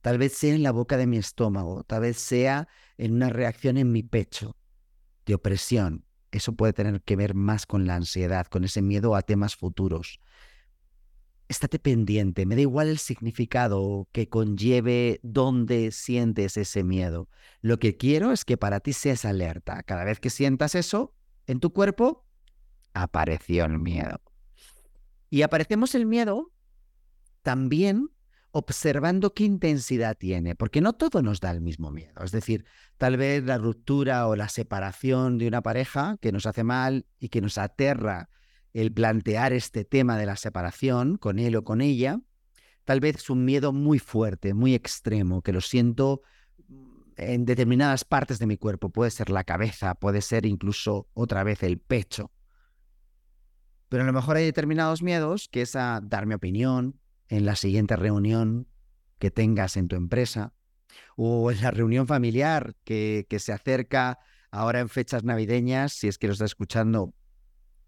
Tal 0.00 0.18
vez 0.18 0.34
sea 0.34 0.54
en 0.54 0.62
la 0.62 0.70
boca 0.70 0.96
de 0.96 1.08
mi 1.08 1.16
estómago, 1.16 1.82
tal 1.82 2.02
vez 2.02 2.16
sea 2.18 2.68
en 2.96 3.12
una 3.12 3.28
reacción 3.28 3.76
en 3.78 3.90
mi 3.90 4.04
pecho 4.04 4.56
de 5.26 5.34
opresión. 5.34 6.04
Eso 6.30 6.52
puede 6.52 6.72
tener 6.72 7.02
que 7.02 7.16
ver 7.16 7.34
más 7.34 7.66
con 7.66 7.84
la 7.88 7.96
ansiedad, 7.96 8.46
con 8.46 8.62
ese 8.62 8.82
miedo 8.82 9.16
a 9.16 9.22
temas 9.22 9.56
futuros. 9.56 10.20
Estate 11.48 11.80
pendiente, 11.80 12.46
me 12.46 12.54
da 12.54 12.60
igual 12.60 12.86
el 12.86 12.98
significado 12.98 14.08
que 14.12 14.28
conlleve 14.28 15.18
dónde 15.24 15.90
sientes 15.90 16.56
ese 16.56 16.84
miedo. 16.84 17.28
Lo 17.62 17.80
que 17.80 17.96
quiero 17.96 18.30
es 18.30 18.44
que 18.44 18.56
para 18.56 18.78
ti 18.78 18.92
seas 18.92 19.24
alerta. 19.24 19.82
Cada 19.82 20.04
vez 20.04 20.20
que 20.20 20.30
sientas 20.30 20.76
eso 20.76 21.16
en 21.48 21.58
tu 21.58 21.72
cuerpo, 21.72 22.24
apareció 22.94 23.64
el 23.64 23.78
miedo. 23.78 24.20
Y 25.30 25.42
aparecemos 25.42 25.94
el 25.94 26.06
miedo 26.06 26.52
también 27.42 28.10
observando 28.52 29.32
qué 29.32 29.44
intensidad 29.44 30.16
tiene, 30.16 30.54
porque 30.54 30.82
no 30.82 30.92
todo 30.92 31.22
nos 31.22 31.40
da 31.40 31.50
el 31.50 31.62
mismo 31.62 31.90
miedo. 31.90 32.22
Es 32.22 32.32
decir, 32.32 32.66
tal 32.98 33.16
vez 33.16 33.42
la 33.44 33.58
ruptura 33.58 34.28
o 34.28 34.36
la 34.36 34.48
separación 34.48 35.38
de 35.38 35.48
una 35.48 35.62
pareja 35.62 36.18
que 36.20 36.32
nos 36.32 36.44
hace 36.46 36.62
mal 36.62 37.06
y 37.18 37.30
que 37.30 37.40
nos 37.40 37.56
aterra 37.56 38.28
el 38.74 38.92
plantear 38.92 39.52
este 39.52 39.84
tema 39.84 40.18
de 40.18 40.26
la 40.26 40.36
separación 40.36 41.16
con 41.16 41.38
él 41.38 41.56
o 41.56 41.64
con 41.64 41.80
ella, 41.80 42.20
tal 42.84 43.00
vez 43.00 43.16
es 43.16 43.30
un 43.30 43.44
miedo 43.44 43.72
muy 43.72 43.98
fuerte, 43.98 44.54
muy 44.54 44.74
extremo, 44.74 45.42
que 45.42 45.52
lo 45.52 45.60
siento 45.60 46.22
en 47.16 47.44
determinadas 47.44 48.04
partes 48.04 48.38
de 48.38 48.46
mi 48.46 48.58
cuerpo. 48.58 48.90
Puede 48.90 49.10
ser 49.10 49.30
la 49.30 49.44
cabeza, 49.44 49.94
puede 49.94 50.20
ser 50.20 50.44
incluso 50.44 51.08
otra 51.14 51.42
vez 51.42 51.62
el 51.62 51.78
pecho. 51.78 52.30
Pero 53.92 54.04
a 54.04 54.06
lo 54.06 54.14
mejor 54.14 54.38
hay 54.38 54.46
determinados 54.46 55.02
miedos 55.02 55.50
que 55.52 55.60
es 55.60 55.76
a 55.76 56.00
dar 56.02 56.24
mi 56.24 56.32
opinión 56.32 56.98
en 57.28 57.44
la 57.44 57.56
siguiente 57.56 57.94
reunión 57.94 58.66
que 59.18 59.30
tengas 59.30 59.76
en 59.76 59.86
tu 59.86 59.96
empresa 59.96 60.54
o 61.14 61.50
en 61.50 61.60
la 61.60 61.72
reunión 61.72 62.06
familiar 62.06 62.74
que, 62.84 63.26
se 63.38 63.52
acerca 63.52 64.18
ahora 64.50 64.80
en 64.80 64.88
fechas 64.88 65.24
navideñas, 65.24 65.92
si 65.92 66.08
es 66.08 66.16
que 66.16 66.26
lo 66.26 66.32
estás 66.32 66.52
escuchando 66.52 67.12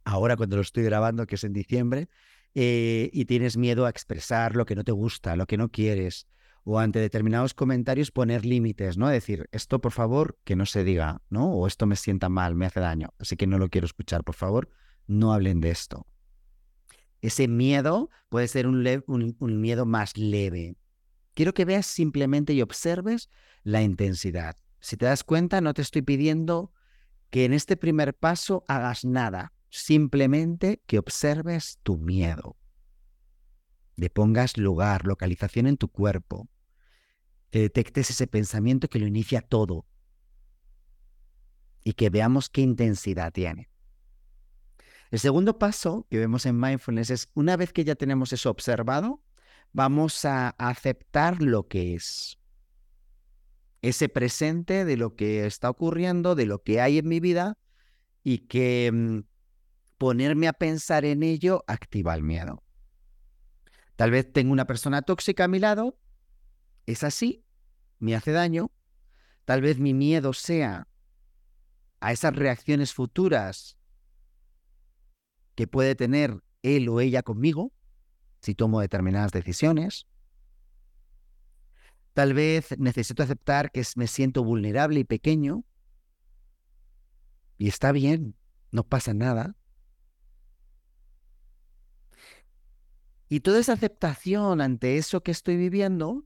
ahora 0.05 0.37
cuando 0.37 0.57
lo 0.57 0.63
estoy 0.63 0.83
grabando, 0.83 1.27
que 1.27 1.37
es 1.37 1.45
en 1.45 1.55
diciembre, 1.55 2.11
eh, 2.55 3.09
y 3.15 3.25
tienes 3.25 3.57
miedo 3.57 3.87
a 3.87 3.89
expresar 3.89 4.57
lo 4.57 4.67
que 4.67 4.75
no 4.75 4.85
te 4.85 4.93
gusta, 4.93 5.37
lo 5.37 5.47
que 5.47 5.57
no 5.57 5.71
quieres, 5.71 6.27
o 6.65 6.81
ante 6.81 6.99
determinados 6.99 7.55
comentarios 7.55 8.11
poner 8.11 8.45
límites, 8.45 8.99
¿no? 8.99 9.09
Decir, 9.09 9.49
esto 9.53 9.81
por 9.81 9.93
favor 9.93 10.37
que 10.45 10.55
no 10.55 10.67
se 10.67 10.85
diga, 10.85 11.23
¿no? 11.31 11.51
O 11.55 11.67
esto 11.67 11.87
me 11.87 11.97
sienta 11.97 12.29
mal, 12.29 12.57
me 12.57 12.67
hace 12.67 12.81
daño, 12.81 13.15
así 13.19 13.39
que 13.39 13.47
no 13.47 13.57
lo 13.57 13.71
quiero 13.71 13.87
escuchar, 13.87 14.23
por 14.23 14.35
favor 14.35 14.69
no 15.07 15.33
hablen 15.33 15.61
de 15.61 15.71
esto. 15.71 16.07
Ese 17.21 17.49
miedo 17.49 18.11
puede 18.29 18.49
ser 18.49 18.67
un, 18.67 18.83
miedo 19.61 19.87
más 19.87 20.17
leve. 20.17 20.77
Quiero 21.35 21.55
que 21.55 21.65
veas 21.65 21.87
simplemente 21.87 22.53
y 22.53 22.63
observes 22.63 23.31
la 23.63 23.83
intensidad. 23.83 24.57
Si 24.81 24.97
te 24.97 25.07
das 25.07 25.25
cuenta, 25.25 25.61
no 25.61 25.73
te 25.73 25.83
estoy 25.83 26.03
pidiendo 26.03 26.73
que 27.31 27.47
en 27.47 27.55
este 27.55 27.77
primer 27.77 28.15
paso 28.15 28.65
hagas 28.69 29.05
nada, 29.05 29.55
simplemente 29.71 30.83
que 30.87 30.99
observes 30.99 31.79
tu 31.83 31.97
miedo. 31.97 32.57
Le 33.97 34.11
pongas 34.11 34.59
lugar, 34.59 35.07
localización 35.07 35.67
en 35.67 35.77
tu 35.77 35.89
cuerpo, 35.89 36.49
que 37.51 37.61
detectes 37.61 38.11
ese 38.11 38.27
pensamiento 38.27 38.89
que 38.89 38.99
lo 38.99 39.07
inicia 39.07 39.41
todo 39.41 39.87
y 41.85 41.95
que 41.95 42.11
veamos 42.11 42.51
qué 42.51 42.61
intensidad 42.61 43.33
tiene. 43.33 43.71
El 45.15 45.21
segundo 45.21 45.61
paso 45.61 46.09
que 46.11 46.19
vemos 46.19 46.45
en 46.45 46.59
mindfulness 46.59 47.11
es, 47.11 47.29
una 47.35 47.57
vez 47.57 47.73
que 47.73 47.85
ya 47.85 47.95
tenemos 47.95 48.33
eso 48.33 48.51
observado, 48.51 49.23
vamos 49.73 50.25
a 50.25 50.49
aceptar 50.59 51.41
lo 51.41 51.69
que 51.69 51.95
es. 51.95 52.41
Ese 53.81 54.09
presente 54.09 54.85
de 54.85 54.97
lo 54.97 55.15
que 55.15 55.47
está 55.47 55.71
ocurriendo, 55.71 56.35
de 56.35 56.47
lo 56.47 56.65
que 56.65 56.81
hay 56.81 56.99
en 56.99 57.07
mi 57.07 57.21
vida 57.21 57.57
y 58.25 58.39
que 58.49 58.91
mm, 58.93 59.19
ponerme 59.99 60.49
a 60.49 60.53
pensar 60.53 61.05
en 61.05 61.23
ello 61.23 61.63
activa 61.69 62.13
el 62.17 62.25
miedo. 62.25 62.65
Tal 63.95 64.11
vez 64.11 64.33
tengo 64.33 64.53
una 64.53 64.67
persona 64.67 65.03
tóxica 65.03 65.45
a 65.45 65.49
mi 65.49 65.61
lado, 65.61 65.97
es 66.87 67.05
así, 67.05 67.45
me 68.01 68.17
hace 68.17 68.33
daño. 68.33 68.73
Tal 69.45 69.61
vez 69.61 69.79
mi 69.79 69.95
miedo 69.95 70.33
sea 70.33 70.89
a 72.01 72.11
esas 72.11 72.35
reacciones 72.35 72.93
futuras 72.93 73.79
que 75.55 75.67
puede 75.67 75.95
tener 75.95 76.43
él 76.63 76.89
o 76.89 77.01
ella 77.01 77.23
conmigo 77.23 77.73
si 78.41 78.55
tomo 78.55 78.81
determinadas 78.81 79.33
decisiones. 79.33 80.07
Tal 82.13 82.35
vez 82.35 82.79
necesito 82.79 83.23
aceptar 83.23 83.71
que 83.73 83.83
me 83.97 84.07
siento 84.07 84.45
vulnerable 84.45 85.01
y 85.01 85.05
pequeño. 85.05 85.65
Y 87.59 87.69
está 87.69 87.93
bien, 87.93 88.37
no 88.71 88.85
pasa 88.85 89.15
nada. 89.15 89.57
Y 93.29 93.41
toda 93.41 93.59
esa 93.59 93.73
aceptación 93.73 94.61
ante 94.61 94.97
eso 94.97 95.23
que 95.23 95.31
estoy 95.31 95.57
viviendo, 95.57 96.25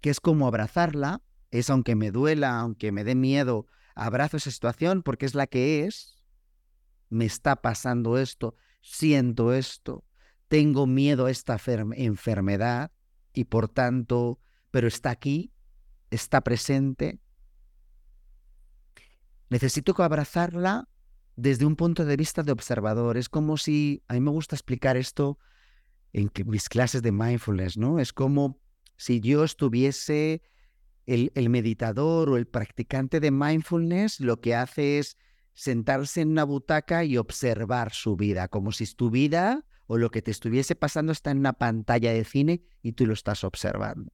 que 0.00 0.10
es 0.10 0.20
como 0.20 0.46
abrazarla, 0.46 1.22
es 1.50 1.70
aunque 1.70 1.94
me 1.94 2.10
duela, 2.10 2.58
aunque 2.58 2.92
me 2.92 3.04
dé 3.04 3.14
miedo, 3.14 3.66
abrazo 3.94 4.36
esa 4.36 4.50
situación 4.50 5.02
porque 5.02 5.26
es 5.26 5.34
la 5.34 5.46
que 5.46 5.86
es, 5.86 6.21
me 7.12 7.26
está 7.26 7.56
pasando 7.56 8.18
esto, 8.18 8.56
siento 8.80 9.52
esto, 9.52 10.04
tengo 10.48 10.86
miedo 10.86 11.26
a 11.26 11.30
esta 11.30 11.58
enfermedad 11.94 12.90
y 13.32 13.44
por 13.44 13.68
tanto, 13.68 14.40
pero 14.70 14.88
está 14.88 15.10
aquí, 15.10 15.52
está 16.10 16.40
presente, 16.40 17.20
necesito 19.50 19.94
abrazarla 20.02 20.88
desde 21.36 21.66
un 21.66 21.76
punto 21.76 22.04
de 22.04 22.16
vista 22.16 22.42
de 22.42 22.52
observador. 22.52 23.16
Es 23.18 23.28
como 23.28 23.56
si, 23.56 24.02
a 24.08 24.14
mí 24.14 24.20
me 24.20 24.30
gusta 24.30 24.56
explicar 24.56 24.96
esto 24.96 25.38
en 26.14 26.30
mis 26.46 26.68
clases 26.68 27.02
de 27.02 27.12
mindfulness, 27.12 27.76
¿no? 27.76 27.98
Es 27.98 28.12
como 28.12 28.58
si 28.96 29.20
yo 29.20 29.44
estuviese 29.44 30.42
el, 31.04 31.30
el, 31.34 31.50
meditador 31.50 32.30
o 32.30 32.36
el 32.36 32.46
practicante 32.46 33.20
de 33.20 33.30
mindfulness, 33.30 34.20
lo 34.20 34.40
que 34.40 34.54
hace 34.54 34.98
es 34.98 35.16
sentarse 35.54 36.20
en 36.20 36.30
una 36.30 36.44
butaca 36.44 37.04
y 37.04 37.16
observar 37.16 37.92
su 37.92 38.16
vida, 38.16 38.48
como 38.48 38.72
si 38.72 38.86
tu 38.94 39.10
vida 39.10 39.64
o 39.86 39.98
lo 39.98 40.10
que 40.10 40.22
te 40.22 40.30
estuviese 40.30 40.74
pasando 40.74 41.12
está 41.12 41.30
en 41.30 41.38
una 41.38 41.52
pantalla 41.52 42.12
de 42.12 42.24
cine 42.24 42.62
y 42.82 42.92
tú 42.92 43.06
lo 43.06 43.12
estás 43.12 43.44
observando. 43.44 44.12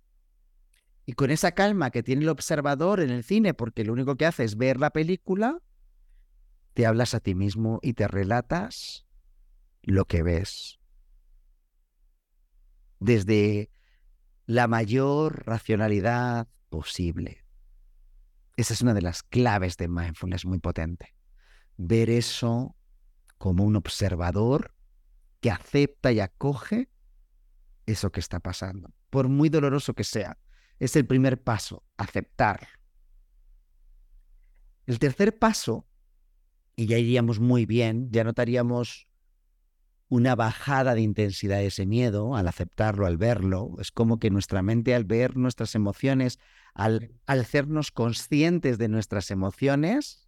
Y 1.07 1.13
con 1.13 1.31
esa 1.31 1.53
calma 1.53 1.91
que 1.91 2.03
tiene 2.03 2.23
el 2.23 2.29
observador 2.29 3.01
en 3.01 3.11
el 3.11 3.25
cine, 3.25 3.55
porque 3.55 3.85
lo 3.85 3.93
único 3.93 4.17
que 4.17 4.27
hace 4.27 4.45
es 4.45 4.57
ver 4.57 4.79
la 4.79 4.91
película, 4.91 5.63
te 6.75 6.87
hablas 6.87 7.15
a 7.15 7.21
ti 7.21 7.35
mismo 7.35 7.79
y 7.83 7.95
te 7.95 8.09
relatas 8.09 9.07
lo 9.83 10.05
que 10.05 10.23
ves. 10.23 10.79
Desde 13.01 13.71
la 14.47 14.67
mayor 14.67 15.47
racionalidad 15.47 16.49
posible. 16.69 17.45
Esa 18.57 18.75
es 18.75 18.83
una 18.83 18.95
de 18.95 19.03
las 19.03 19.23
claves 19.23 19.77
de 19.77 19.89
mindfulness 19.89 20.45
muy 20.45 20.59
potente. 20.59 21.15
Ver 21.79 22.11
eso 22.11 22.77
como 23.39 23.65
un 23.65 23.77
observador 23.77 24.75
que 25.41 25.51
acepta 25.51 26.13
y 26.13 26.21
acoge 26.21 26.91
eso 27.87 28.13
que 28.13 28.21
está 28.21 28.41
pasando, 28.41 28.93
por 29.11 29.29
muy 29.29 29.49
doloroso 29.49 29.95
que 29.95 30.05
sea. 30.05 30.37
Es 30.79 30.95
el 30.97 31.07
primer 31.07 31.43
paso, 31.43 31.85
aceptar. 31.97 32.69
El 34.87 34.99
tercer 34.99 35.39
paso 35.39 35.87
y 36.77 36.87
ya 36.87 36.99
iríamos 36.99 37.41
muy 37.41 37.67
bien, 37.67 38.09
ya 38.13 38.23
notaríamos 38.23 39.09
una 40.09 40.35
bajada 40.35 40.95
de 40.95 41.03
intensidad 41.03 41.59
de 41.59 41.67
ese 41.67 41.87
miedo 41.87 42.37
al 42.37 42.49
aceptarlo, 42.49 43.07
al 43.07 43.19
verlo. 43.19 43.75
Es 43.81 43.91
como 43.91 44.19
que 44.19 44.31
nuestra 44.31 44.63
mente 44.63 44.95
al 44.95 45.05
ver 45.05 45.37
nuestras 45.37 45.75
emociones, 45.75 46.39
al, 46.75 47.13
al 47.27 47.41
hacernos 47.41 47.91
conscientes 47.91 48.79
de 48.79 48.89
nuestras 48.89 49.31
emociones, 49.31 50.28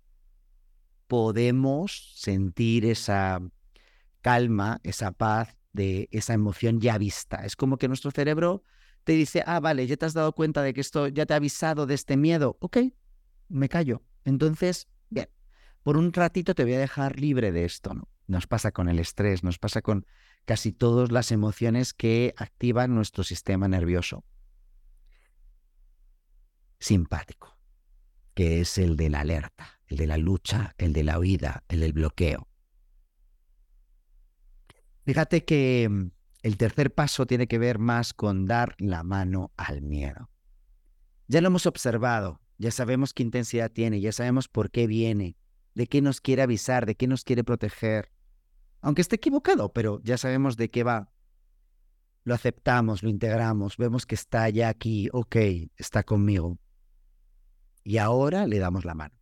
podemos 1.11 2.13
sentir 2.15 2.87
esa 2.87 3.43
calma, 4.21 4.79
esa 4.85 5.11
paz 5.11 5.57
de 5.73 6.09
esa 6.13 6.35
emoción 6.35 6.81
ya 6.81 6.99
vista. 6.99 7.45
Es 7.45 7.57
como 7.57 7.79
que 7.79 7.89
nuestro 7.89 8.13
cerebro 8.13 8.63
te 9.03 9.15
dice, 9.15 9.43
ah, 9.45 9.59
vale, 9.59 9.89
ya 9.89 9.97
te 9.97 10.07
has 10.07 10.15
dado 10.15 10.33
cuenta 10.37 10.63
de 10.63 10.73
que 10.73 10.81
esto 10.81 11.09
ya 11.09 11.27
te 11.27 11.33
ha 11.33 11.39
avisado 11.39 11.87
de 11.87 11.95
este 11.95 12.17
miedo. 12.17 12.59
Ok, 12.61 12.77
me 13.49 13.69
callo. 13.69 14.05
Entonces, 14.25 14.87
bien, 15.09 15.29
por 15.83 15.97
un 15.97 16.13
ratito 16.13 16.55
te 16.55 16.63
voy 16.63 16.75
a 16.75 16.79
dejar 16.79 17.19
libre 17.19 17.51
de 17.51 17.65
esto, 17.65 17.93
¿no? 17.93 18.09
Nos 18.29 18.47
pasa 18.47 18.71
con 18.71 18.89
el 18.89 19.01
estrés, 19.01 19.43
nos 19.43 19.59
pasa 19.59 19.83
con 19.83 20.07
casi 20.45 20.71
todas 20.71 21.11
las 21.11 21.33
emociones 21.33 21.93
que 21.93 22.35
activan 22.37 22.95
nuestro 22.95 23.25
sistema 23.25 23.67
nervioso 23.67 24.25
simpático, 26.79 27.59
que 28.33 28.61
es 28.61 28.79
el 28.79 28.97
de 28.97 29.11
la 29.11 29.21
alerta, 29.21 29.80
el 29.91 29.97
de 29.97 30.07
la 30.07 30.17
lucha, 30.17 30.75
el 30.79 30.93
de 30.93 31.03
la 31.03 31.19
huida, 31.19 31.65
el 31.69 31.81
del 31.81 31.93
bloqueo. 31.93 32.49
Fíjate 35.05 35.45
que 35.45 35.89
mm, 35.91 36.11
el 36.43 36.57
tercer 36.57 36.95
paso 36.95 37.27
tiene 37.27 37.49
que 37.49 37.59
ver 37.59 37.79
más 37.81 38.15
con 38.15 38.47
dar 38.47 38.77
la 38.79 39.03
mano 39.03 39.53
al 39.57 39.83
miedo. 39.83 40.31
Ya 41.27 41.41
lo 41.41 41.49
hemos 41.49 41.67
observado, 41.67 42.41
ya 42.57 42.71
sabemos 42.71 43.13
qué 43.13 43.25
intensidad 43.25 43.71
tiene, 43.71 44.01
ya 44.01 44.13
sabemos 44.13 44.49
por 44.49 44.71
qué 44.71 44.87
viene, 44.87 45.37
de 45.75 45.89
qué 45.89 46.01
nos 46.01 46.21
quiere 46.21 46.43
avisar, 46.43 46.87
de 46.87 46.95
qué 46.95 47.09
nos 47.09 47.25
quiere 47.25 47.43
proteger. 47.43 48.13
Aunque 48.81 49.03
esté 49.03 49.17
equivocado, 49.17 49.73
pero 49.73 50.01
ya 50.05 50.17
sabemos 50.19 50.57
de 50.57 50.71
qué 50.71 50.85
va. 50.85 51.13
Lo 52.23 52.35
aceptamos, 52.35 53.03
lo 53.03 53.09
integramos, 53.09 53.77
vemos 53.77 54.07
que 54.07 54.15
está 54.15 54.49
ya 54.51 54.69
aquí, 54.69 55.09
ok, 55.13 55.37
está 55.77 56.05
conmigo. 56.05 56.59
Y 57.83 57.99
ahora 57.99 58.47
le 58.47 58.59
damos 58.59 58.85
la 58.85 58.95
mano. 58.95 59.20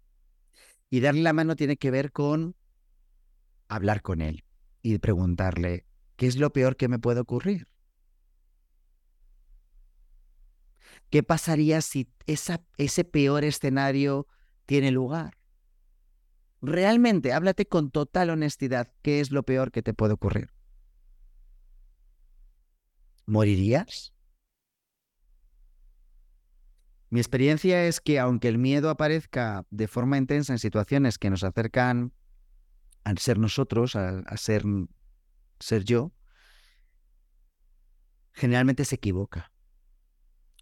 Y 0.91 1.01
darle 1.01 1.23
la 1.23 1.33
mano 1.33 1.57
tiene 1.57 1.77
que 1.77 1.91
ver 1.91 2.13
con 2.13 2.57
hablar 3.69 4.03
con 4.03 4.23
él 4.23 4.45
y 4.83 4.99
preguntarle, 4.99 5.85
¿qué 6.17 6.27
es 6.27 6.37
lo 6.37 6.53
peor 6.53 6.77
que 6.77 6.89
me 6.89 6.99
puede 6.99 7.21
ocurrir? 7.21 7.69
¿Qué 11.11 11.23
pasaría 11.23 11.81
si 11.81 12.09
ese 12.27 13.05
peor 13.05 13.45
escenario 13.45 14.27
tiene 14.67 14.91
lugar? 14.91 15.39
Realmente, 16.61 17.33
háblate 17.33 17.67
con 17.67 17.91
total 17.91 18.31
honestidad. 18.31 18.93
¿Qué 19.03 19.21
es 19.21 19.31
lo 19.31 19.43
peor 19.43 19.71
que 19.71 19.83
te 19.83 19.95
puede 19.95 20.15
ocurrir? 20.15 20.51
¿Morirías? 23.27 24.13
Mi 27.11 27.21
experiencia 27.21 27.87
es 27.87 28.01
que 28.01 28.19
aunque 28.19 28.49
el 28.49 28.59
miedo 28.59 28.91
aparezca 28.91 29.67
de 29.71 29.89
forma 29.89 30.19
intensa 30.19 30.53
en 30.53 30.59
situaciones 30.59 31.19
que 31.19 31.31
nos 31.31 31.43
acercan 31.43 32.13
a 33.05 33.15
ser 33.17 33.39
nosotros, 33.39 33.97
a, 33.97 34.19
a 34.21 34.37
ser, 34.37 34.65
ser 35.59 35.85
yo, 35.85 36.13
generalmente 38.33 38.85
se 38.85 38.97
equivoca. 38.97 39.51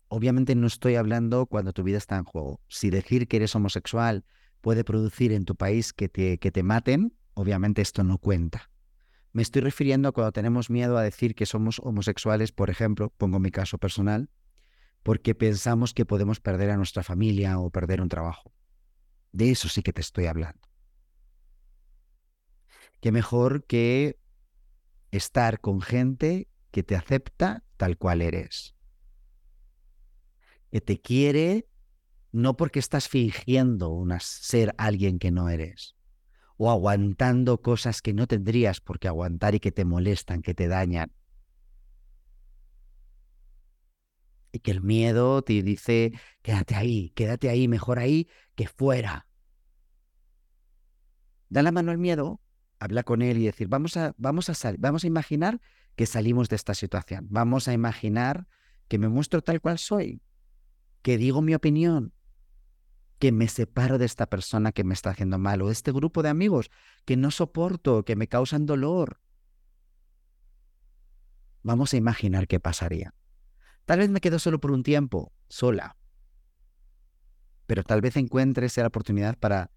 Obviamente 0.09 0.55
no 0.55 0.69
estoy 0.69 0.95
hablando 0.95 1.47
cuando 1.47 1.73
tu 1.73 1.83
vida 1.83 1.99
está 1.99 2.17
en 2.17 2.25
juego. 2.25 2.61
Si 2.69 2.91
decir 2.91 3.27
que 3.27 3.39
eres 3.39 3.55
homosexual 3.57 4.25
puede 4.61 4.85
producir 4.85 5.33
en 5.33 5.45
tu 5.45 5.57
país 5.57 5.93
que 5.93 6.09
te, 6.09 6.39
que 6.39 6.53
te 6.53 6.63
maten, 6.63 7.13
obviamente 7.35 7.83
esto 7.83 8.05
no 8.05 8.19
cuenta. 8.19 8.71
Me 9.33 9.43
estoy 9.43 9.63
refiriendo 9.63 10.09
a 10.09 10.13
cuando 10.13 10.33
tenemos 10.33 10.71
miedo 10.71 10.97
a 10.97 11.03
decir 11.03 11.35
que 11.35 11.45
somos 11.45 11.81
homosexuales, 11.81 12.53
por 12.53 12.71
ejemplo, 12.71 13.13
pongo 13.19 13.39
mi 13.39 13.51
caso 13.51 13.79
personal, 13.79 14.31
porque 15.07 15.37
pensamos 15.37 15.95
que 15.95 16.05
podemos 16.05 16.41
perder 16.41 16.71
a 16.71 16.77
nuestra 16.77 17.05
familia 17.05 17.61
o 17.61 17.71
perder 17.71 18.01
un 18.01 18.09
trabajo. 18.09 18.53
De 19.31 19.53
eso 19.53 19.69
sí 19.69 19.81
que 19.81 19.93
te 19.93 20.01
estoy 20.01 20.27
hablando. 20.27 20.69
Qué 23.01 23.13
mejor 23.13 23.65
que 23.67 24.19
estar 25.13 25.61
con 25.61 25.81
gente 25.81 26.49
que 26.73 26.83
te 26.83 26.97
acepta 26.97 27.63
tal 27.77 27.99
cual 27.99 28.21
eres, 28.21 28.75
que 30.73 30.81
te 30.81 31.01
quiere 31.01 31.69
no 32.33 32.57
porque 32.57 32.81
estás 32.81 33.09
fingiendo 33.09 34.05
ser 34.19 34.75
alguien 34.77 35.21
que 35.21 35.31
no 35.31 35.49
eres, 35.51 35.95
o 36.57 36.69
aguantando 36.69 37.63
cosas 37.63 38.03
que 38.03 38.13
no 38.13 38.27
tendrías 38.27 38.81
por 38.81 38.99
qué 38.99 39.07
aguantar 39.07 39.55
y 39.55 39.61
que 39.61 39.71
te 39.71 39.85
molestan, 39.85 40.43
que 40.43 40.55
te 40.55 40.67
dañan. 40.67 41.13
Y 44.57 44.61
que 44.61 44.71
el 44.71 44.81
miedo 44.81 45.43
te 45.43 45.63
dice, 45.63 46.13
quédate 46.41 46.77
ahí, 46.77 47.11
quédate 47.11 47.51
ahí, 47.51 47.69
mejor 47.69 47.99
ahí 47.99 48.27
que 48.55 48.67
fuera. 48.67 49.27
Da 51.51 51.63
la 51.63 51.73
mano 51.73 51.91
al 51.91 51.99
miedo, 51.99 52.41
habla 52.79 53.03
con 53.03 53.21
él 53.21 53.37
y 53.37 53.45
decir, 53.45 53.69
vamos 53.69 53.99
a, 53.99 54.15
vamos 54.17 54.49
a, 54.49 54.75
vamos 54.79 55.05
a 55.05 55.07
imaginar 55.07 55.61
que 55.95 56.07
salimos 56.07 56.49
de 56.49 56.57
esta 56.57 56.73
situación. 56.73 57.27
Vamos 57.29 57.69
a 57.69 57.75
imaginar 57.75 58.49
que 58.89 58.97
me 58.99 59.11
muestro 59.11 59.43
tal 59.43 59.61
cual 59.61 59.79
soy, 59.79 60.23
que 61.03 61.19
digo 61.19 61.43
mi 61.43 61.55
opinión, 61.55 62.15
que 63.19 63.33
me 63.33 63.49
separo 63.49 63.99
de 63.99 64.07
esta 64.07 64.25
persona 64.25 64.73
que 64.73 64.85
me 64.85 64.95
está 64.95 65.11
haciendo 65.11 65.37
mal 65.37 65.61
o 65.61 65.67
de 65.67 65.75
este 65.75 65.93
grupo 65.93 66.23
de 66.23 66.31
amigos 66.31 66.71
que 67.05 67.19
no 67.19 67.31
soporto, 67.31 68.07
que 68.07 68.17
me 68.17 68.27
causan 68.27 68.65
dolor. 68.65 69.21
Vamos 71.63 71.93
a 71.93 71.99
imaginar 71.99 72.49
qué 72.49 72.59
pasaría. 72.59 73.13
Tal 73.87 74.01
vez 74.01 74.11
me 74.11 74.21
quedo 74.21 74.39
solo 74.39 74.61
por 74.61 74.71
un 74.71 74.83
tiempo, 74.83 75.33
sola. 75.49 75.97
Pero 77.67 77.83
tal 77.83 78.01
vez 78.01 78.17
encuentre 78.17 78.67
esa 78.67 78.87
oportunidad 78.87 79.39
para 79.39 79.71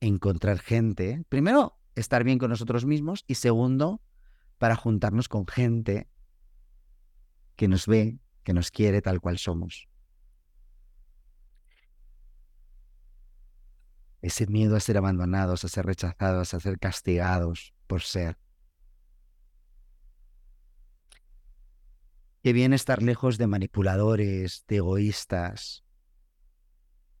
encontrar 0.00 0.58
gente. 0.58 1.22
Primero, 1.28 1.78
estar 1.94 2.24
bien 2.24 2.38
con 2.38 2.50
nosotros 2.50 2.86
mismos 2.86 3.24
y 3.26 3.34
segundo, 3.34 4.00
para 4.58 4.74
juntarnos 4.74 5.28
con 5.28 5.46
gente 5.46 6.08
que 7.56 7.68
nos 7.68 7.86
ve, 7.86 8.18
que 8.42 8.54
nos 8.54 8.70
quiere 8.70 9.02
tal 9.02 9.20
cual 9.20 9.36
somos. 9.36 9.90
ese 14.22 14.46
miedo 14.46 14.76
a 14.76 14.80
ser 14.80 14.98
abandonados, 14.98 15.64
a 15.64 15.68
ser 15.68 15.86
rechazados, 15.86 16.54
a 16.54 16.60
ser 16.60 16.78
castigados 16.78 17.74
por 17.86 18.02
ser. 18.02 18.36
Qué 22.42 22.54
bien 22.54 22.72
estar 22.72 23.02
lejos 23.02 23.36
de 23.36 23.46
manipuladores, 23.46 24.64
de 24.66 24.76
egoístas, 24.76 25.84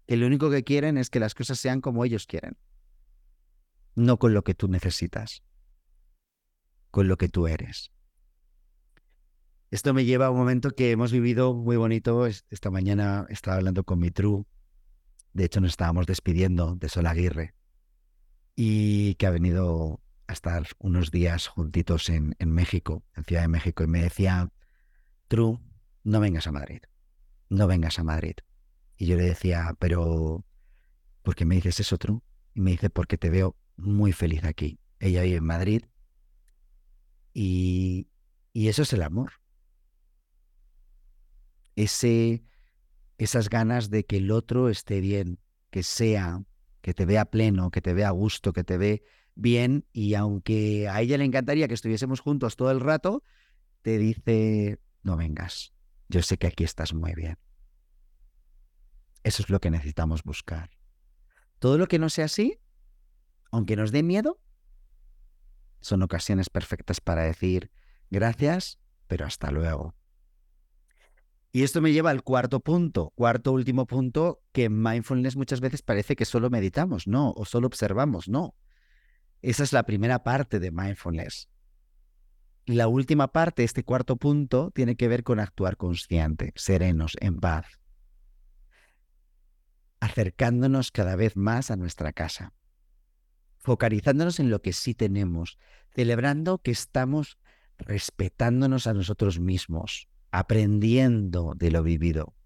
que 0.06 0.16
lo 0.16 0.26
único 0.26 0.50
que 0.50 0.64
quieren 0.64 0.96
es 0.96 1.10
que 1.10 1.20
las 1.20 1.34
cosas 1.34 1.58
sean 1.58 1.82
como 1.82 2.04
ellos 2.04 2.26
quieren, 2.26 2.56
no 3.94 4.18
con 4.18 4.32
lo 4.32 4.42
que 4.42 4.54
tú 4.54 4.66
necesitas, 4.68 5.42
con 6.90 7.06
lo 7.06 7.18
que 7.18 7.28
tú 7.28 7.46
eres. 7.46 7.92
Esto 9.70 9.92
me 9.92 10.06
lleva 10.06 10.26
a 10.26 10.30
un 10.30 10.38
momento 10.38 10.70
que 10.70 10.90
hemos 10.90 11.12
vivido 11.12 11.54
muy 11.54 11.76
bonito. 11.76 12.26
Esta 12.26 12.70
mañana 12.70 13.26
estaba 13.28 13.58
hablando 13.58 13.84
con 13.84 14.00
mi 14.00 14.10
true. 14.10 14.44
De 15.32 15.44
hecho, 15.44 15.60
nos 15.60 15.70
estábamos 15.70 16.06
despidiendo 16.06 16.74
de 16.74 16.88
Sol 16.88 17.06
Aguirre 17.06 17.54
y 18.56 19.14
que 19.14 19.26
ha 19.26 19.30
venido 19.30 20.00
a 20.26 20.32
estar 20.32 20.66
unos 20.78 21.12
días 21.12 21.46
juntitos 21.46 22.08
en 22.08 22.34
México, 22.40 23.04
en 23.14 23.24
Ciudad 23.24 23.42
de 23.42 23.48
México, 23.48 23.84
y 23.84 23.86
me 23.86 24.02
decía, 24.02 24.50
True, 25.30 25.60
no 26.02 26.18
vengas 26.18 26.48
a 26.48 26.50
Madrid, 26.50 26.82
no 27.50 27.68
vengas 27.68 28.00
a 28.00 28.02
Madrid. 28.02 28.34
Y 28.96 29.06
yo 29.06 29.14
le 29.14 29.22
decía, 29.22 29.76
pero, 29.78 30.44
¿por 31.22 31.36
qué 31.36 31.44
me 31.44 31.54
dices 31.54 31.78
eso, 31.78 31.98
True? 31.98 32.18
Y 32.52 32.60
me 32.60 32.72
dice, 32.72 32.90
porque 32.90 33.16
te 33.16 33.30
veo 33.30 33.56
muy 33.76 34.10
feliz 34.10 34.42
aquí. 34.42 34.80
Ella 34.98 35.22
vive 35.22 35.36
en 35.36 35.44
Madrid 35.44 35.82
y, 37.32 38.08
y 38.52 38.66
eso 38.66 38.82
es 38.82 38.92
el 38.92 39.02
amor. 39.04 39.34
Ese, 41.76 42.42
esas 43.16 43.48
ganas 43.50 43.88
de 43.88 44.04
que 44.04 44.16
el 44.16 44.32
otro 44.32 44.68
esté 44.68 45.00
bien, 45.00 45.38
que 45.70 45.84
sea, 45.84 46.42
que 46.80 46.92
te 46.92 47.06
vea 47.06 47.24
pleno, 47.24 47.70
que 47.70 47.80
te 47.80 47.94
vea 47.94 48.08
a 48.08 48.10
gusto, 48.10 48.52
que 48.52 48.64
te 48.64 48.78
ve 48.78 49.04
bien 49.36 49.86
y 49.92 50.14
aunque 50.14 50.88
a 50.88 51.00
ella 51.00 51.18
le 51.18 51.24
encantaría 51.24 51.68
que 51.68 51.74
estuviésemos 51.74 52.18
juntos 52.18 52.56
todo 52.56 52.72
el 52.72 52.80
rato, 52.80 53.22
te 53.82 53.96
dice, 53.96 54.80
no 55.02 55.16
vengas, 55.16 55.72
yo 56.08 56.22
sé 56.22 56.38
que 56.38 56.46
aquí 56.46 56.64
estás 56.64 56.94
muy 56.94 57.14
bien. 57.14 57.38
Eso 59.22 59.42
es 59.42 59.50
lo 59.50 59.60
que 59.60 59.70
necesitamos 59.70 60.22
buscar. 60.22 60.70
Todo 61.58 61.76
lo 61.76 61.86
que 61.88 61.98
no 61.98 62.08
sea 62.08 62.24
así, 62.24 62.58
aunque 63.50 63.76
nos 63.76 63.92
dé 63.92 64.02
miedo, 64.02 64.40
son 65.80 66.02
ocasiones 66.02 66.48
perfectas 66.48 67.00
para 67.00 67.24
decir 67.24 67.70
gracias, 68.10 68.78
pero 69.06 69.26
hasta 69.26 69.50
luego. 69.50 69.94
Y 71.52 71.64
esto 71.64 71.80
me 71.80 71.92
lleva 71.92 72.10
al 72.10 72.22
cuarto 72.22 72.60
punto, 72.60 73.12
cuarto 73.16 73.52
último 73.52 73.86
punto, 73.86 74.40
que 74.52 74.64
en 74.64 74.82
mindfulness 74.82 75.36
muchas 75.36 75.60
veces 75.60 75.82
parece 75.82 76.14
que 76.14 76.24
solo 76.24 76.48
meditamos, 76.48 77.08
no, 77.08 77.32
o 77.32 77.44
solo 77.44 77.66
observamos, 77.66 78.28
no. 78.28 78.54
Esa 79.42 79.64
es 79.64 79.72
la 79.72 79.82
primera 79.82 80.22
parte 80.22 80.60
de 80.60 80.70
mindfulness. 80.70 81.49
La 82.70 82.86
última 82.86 83.32
parte, 83.32 83.64
este 83.64 83.82
cuarto 83.82 84.14
punto, 84.14 84.70
tiene 84.70 84.94
que 84.94 85.08
ver 85.08 85.24
con 85.24 85.40
actuar 85.40 85.76
consciente, 85.76 86.52
serenos, 86.54 87.16
en 87.20 87.40
paz, 87.40 87.66
acercándonos 89.98 90.92
cada 90.92 91.16
vez 91.16 91.36
más 91.36 91.72
a 91.72 91.76
nuestra 91.76 92.12
casa, 92.12 92.52
focalizándonos 93.58 94.38
en 94.38 94.50
lo 94.50 94.62
que 94.62 94.72
sí 94.72 94.94
tenemos, 94.94 95.58
celebrando 95.96 96.58
que 96.58 96.70
estamos 96.70 97.38
respetándonos 97.76 98.86
a 98.86 98.94
nosotros 98.94 99.40
mismos, 99.40 100.08
aprendiendo 100.30 101.54
de 101.56 101.72
lo 101.72 101.82
vivido, 101.82 102.36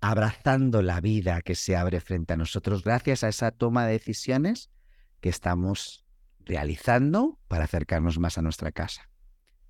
abrazando 0.00 0.82
la 0.82 1.00
vida 1.00 1.40
que 1.40 1.54
se 1.54 1.76
abre 1.76 2.00
frente 2.00 2.32
a 2.32 2.36
nosotros 2.36 2.82
gracias 2.82 3.22
a 3.22 3.28
esa 3.28 3.52
toma 3.52 3.86
de 3.86 3.92
decisiones 3.92 4.72
que 5.20 5.28
estamos 5.28 6.04
realizando 6.40 7.38
para 7.46 7.62
acercarnos 7.62 8.18
más 8.18 8.38
a 8.38 8.42
nuestra 8.42 8.72
casa, 8.72 9.07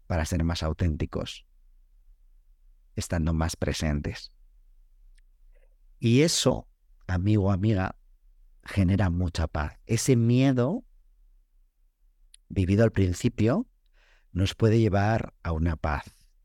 para 0.08 0.24
ser 0.24 0.42
más 0.42 0.64
auténticos, 0.64 1.46
estando 2.96 3.32
más 3.32 3.54
presentes. 3.54 4.32
Y 6.00 6.22
eso, 6.22 6.66
amigo 7.06 7.44
o 7.44 7.50
amiga, 7.52 7.94
genera 8.64 9.08
mucha 9.08 9.46
paz. 9.46 9.78
Ese 9.86 10.16
miedo 10.16 10.84
vivido 12.48 12.82
al 12.82 12.90
principio 12.90 13.68
nos 14.32 14.56
puede 14.56 14.80
llevar 14.80 15.34
a 15.44 15.52
una 15.52 15.76
paz, 15.76 16.04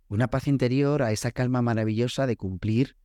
una 0.10 0.28
paz 0.28 0.47
interior, 0.47 1.02
a 1.02 1.12
esa 1.12 1.32
calma 1.32 1.63
maravillosa 1.63 2.28
de 2.28 2.38
cumplir 2.38 2.97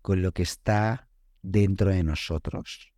con 0.00 0.22
lo 0.22 0.32
que 0.32 0.42
está 0.42 1.10
dentro 1.42 1.90
de 1.90 2.02
nosotros 2.02 2.92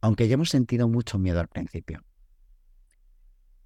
aunque 0.00 0.28
ya 0.28 0.34
hemos 0.34 0.50
sentido 0.50 0.88
mucho 0.88 1.18
miedo 1.18 1.40
al 1.40 1.48
principio. 1.48 2.02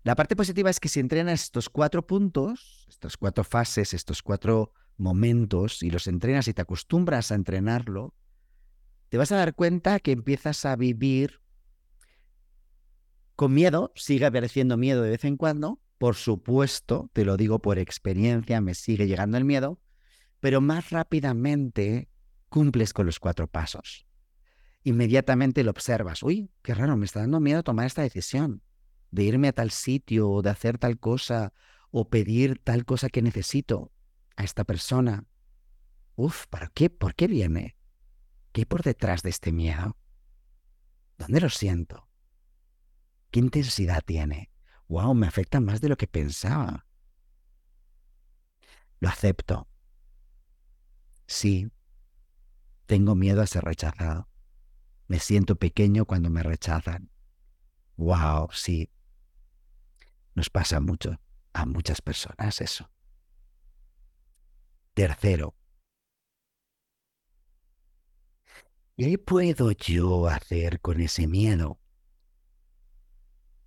La 0.05 0.17
parte 0.17 0.37
positiva 0.37 0.69
es 0.69 0.81
que 0.81 0.90
si 0.90 1.01
entrenas 1.01 1.45
estos 1.45 1.71
cuatro 1.71 2.07
puntos, 2.07 2.85
estas 2.90 3.17
cuatro 3.17 3.43
fases, 3.43 3.95
estos 3.95 4.23
cuatro 4.23 4.75
momentos, 4.99 5.83
y 5.83 5.90
los 5.90 6.07
entrenas 6.07 6.47
y 6.47 6.53
te 6.53 6.61
acostumbras 6.61 7.33
a 7.33 7.37
entrenarlo, 7.37 8.14
te 9.09 9.17
vas 9.17 9.33
a 9.33 9.37
dar 9.37 9.55
cuenta 9.55 9.99
que 10.01 10.12
empiezas 10.12 10.67
a 10.67 10.77
vivir 10.77 11.40
con 13.35 13.55
miedo, 13.55 13.93
sigue 13.95 14.27
apareciendo 14.27 14.77
miedo 14.77 15.01
de 15.01 15.09
vez 15.09 15.25
en 15.25 15.38
cuando, 15.38 15.81
por 15.97 16.17
supuesto, 16.17 17.09
te 17.14 17.25
lo 17.25 17.38
digo 17.38 17.61
por 17.61 17.79
experiencia, 17.79 18.61
me 18.61 18.75
sigue 18.75 19.07
llegando 19.07 19.38
el 19.38 19.47
miedo, 19.47 19.81
pero 20.38 20.61
más 20.61 20.90
rápidamente 20.90 22.11
cumples 22.51 22.93
con 22.93 23.07
los 23.07 23.19
cuatro 23.19 23.47
pasos 23.47 24.07
inmediatamente 24.87 25.64
lo 25.64 25.71
observas. 25.71 26.23
Uy, 26.23 26.51
qué 26.61 26.75
raro, 26.75 26.95
me 26.99 27.07
está 27.07 27.21
dando 27.21 27.40
miedo 27.40 27.62
tomar 27.62 27.87
esta 27.87 28.03
decisión 28.03 28.61
de 29.14 29.22
irme 29.22 29.46
a 29.46 29.53
tal 29.53 29.70
sitio 29.70 30.29
o 30.29 30.42
de 30.42 30.50
hacer 30.50 30.77
tal 30.77 30.98
cosa 30.98 31.53
o 31.92 32.09
pedir 32.09 32.59
tal 32.59 32.85
cosa 32.85 33.09
que 33.09 33.22
necesito 33.22 33.92
a 34.37 34.42
esta 34.42 34.64
persona. 34.64 35.24
Uf, 36.16 36.48
¿para 36.48 36.66
qué? 36.66 36.90
¿Por 36.90 37.14
qué 37.14 37.29
viene? 37.29 37.77
¿Qué 38.50 38.62
hay 38.62 38.64
por 38.64 38.83
detrás 38.83 39.22
de 39.22 39.31
este 39.31 39.53
miedo? 39.53 39.96
¿Dónde 41.16 41.40
lo 41.40 41.48
siento? 41.48 42.09
¿Qué 43.31 43.38
intensidad 43.38 44.03
tiene? 44.05 44.50
Wow, 44.88 45.14
me 45.14 45.29
afecta 45.29 45.61
más 45.61 45.81
de 45.81 45.90
lo 45.90 45.96
que 45.96 46.09
pensaba. 46.09 46.85
Lo 48.98 49.09
acepto. 49.09 49.68
Sí, 51.29 51.70
tengo 52.87 53.14
miedo 53.14 53.42
a 53.42 53.46
ser 53.46 53.62
rechazado. 53.62 54.29
Me 55.07 55.20
siento 55.20 55.55
pequeño 55.55 56.05
cuando 56.05 56.31
me 56.31 56.42
rechazan. 56.42 57.11
Wow, 57.96 58.48
sí. 58.53 58.90
Nos 60.35 60.51
pasa 60.51 60.81
mucho 60.81 61.20
a 61.53 61.66
muchas 61.66 62.01
personas 62.01 62.61
eso. 62.61 62.90
Tercero. 64.94 65.55
¿Qué 68.97 69.18
puedo 69.18 69.73
yo 69.73 70.29
hacer 70.29 70.81
con 70.81 71.01
ese 71.01 71.27
miedo? 71.27 71.81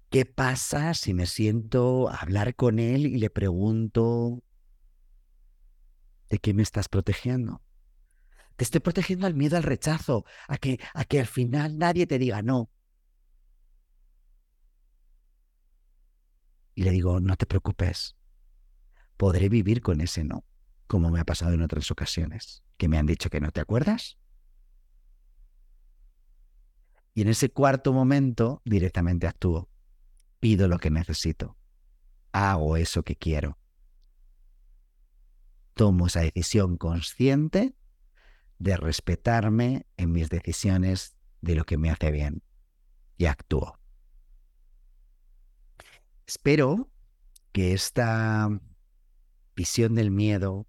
¿Qué 0.09 0.25
pasa 0.25 0.93
si 0.93 1.13
me 1.13 1.25
siento 1.25 2.09
a 2.09 2.15
hablar 2.15 2.55
con 2.55 2.79
él 2.79 3.05
y 3.05 3.17
le 3.17 3.29
pregunto, 3.29 4.41
¿de 6.29 6.39
qué 6.39 6.53
me 6.53 6.63
estás 6.63 6.87
protegiendo? 6.87 7.61
Te 8.55 8.63
estoy 8.63 8.79
protegiendo 8.79 9.27
al 9.27 9.35
miedo 9.35 9.57
al 9.57 9.63
rechazo, 9.63 10.23
a 10.47 10.57
que, 10.57 10.79
a 10.93 11.03
que 11.03 11.19
al 11.19 11.27
final 11.27 11.77
nadie 11.77 12.07
te 12.07 12.19
diga 12.19 12.41
no. 12.41 12.71
Y 16.77 16.83
le 16.83 16.91
digo, 16.91 17.19
no 17.19 17.35
te 17.37 17.47
preocupes, 17.47 18.15
podré 19.17 19.49
vivir 19.49 19.81
con 19.81 19.99
ese 19.99 20.23
no, 20.23 20.45
como 20.85 21.09
me 21.09 21.19
ha 21.19 21.25
pasado 21.25 21.53
en 21.53 21.63
otras 21.63 21.89
ocasiones, 21.89 22.61
que 22.77 22.87
me 22.87 22.99
han 22.99 23.07
dicho 23.07 23.31
que 23.31 23.41
no 23.41 23.49
te 23.49 23.61
acuerdas. 23.61 24.19
Y 27.15 27.23
en 27.23 27.29
ese 27.29 27.49
cuarto 27.49 27.93
momento 27.93 28.61
directamente 28.63 29.25
actúo, 29.25 29.71
pido 30.39 30.67
lo 30.67 30.77
que 30.77 30.91
necesito, 30.91 31.57
hago 32.31 32.77
eso 32.77 33.01
que 33.01 33.15
quiero, 33.15 33.57
tomo 35.73 36.05
esa 36.05 36.21
decisión 36.21 36.77
consciente 36.77 37.73
de 38.59 38.77
respetarme 38.77 39.87
en 39.97 40.11
mis 40.11 40.29
decisiones 40.29 41.15
de 41.41 41.55
lo 41.55 41.65
que 41.65 41.79
me 41.79 41.89
hace 41.89 42.11
bien 42.11 42.43
y 43.17 43.25
actúo. 43.25 43.79
Espero 46.27 46.91
que 47.51 47.73
esta 47.73 48.49
visión 49.55 49.95
del 49.95 50.11
miedo 50.11 50.67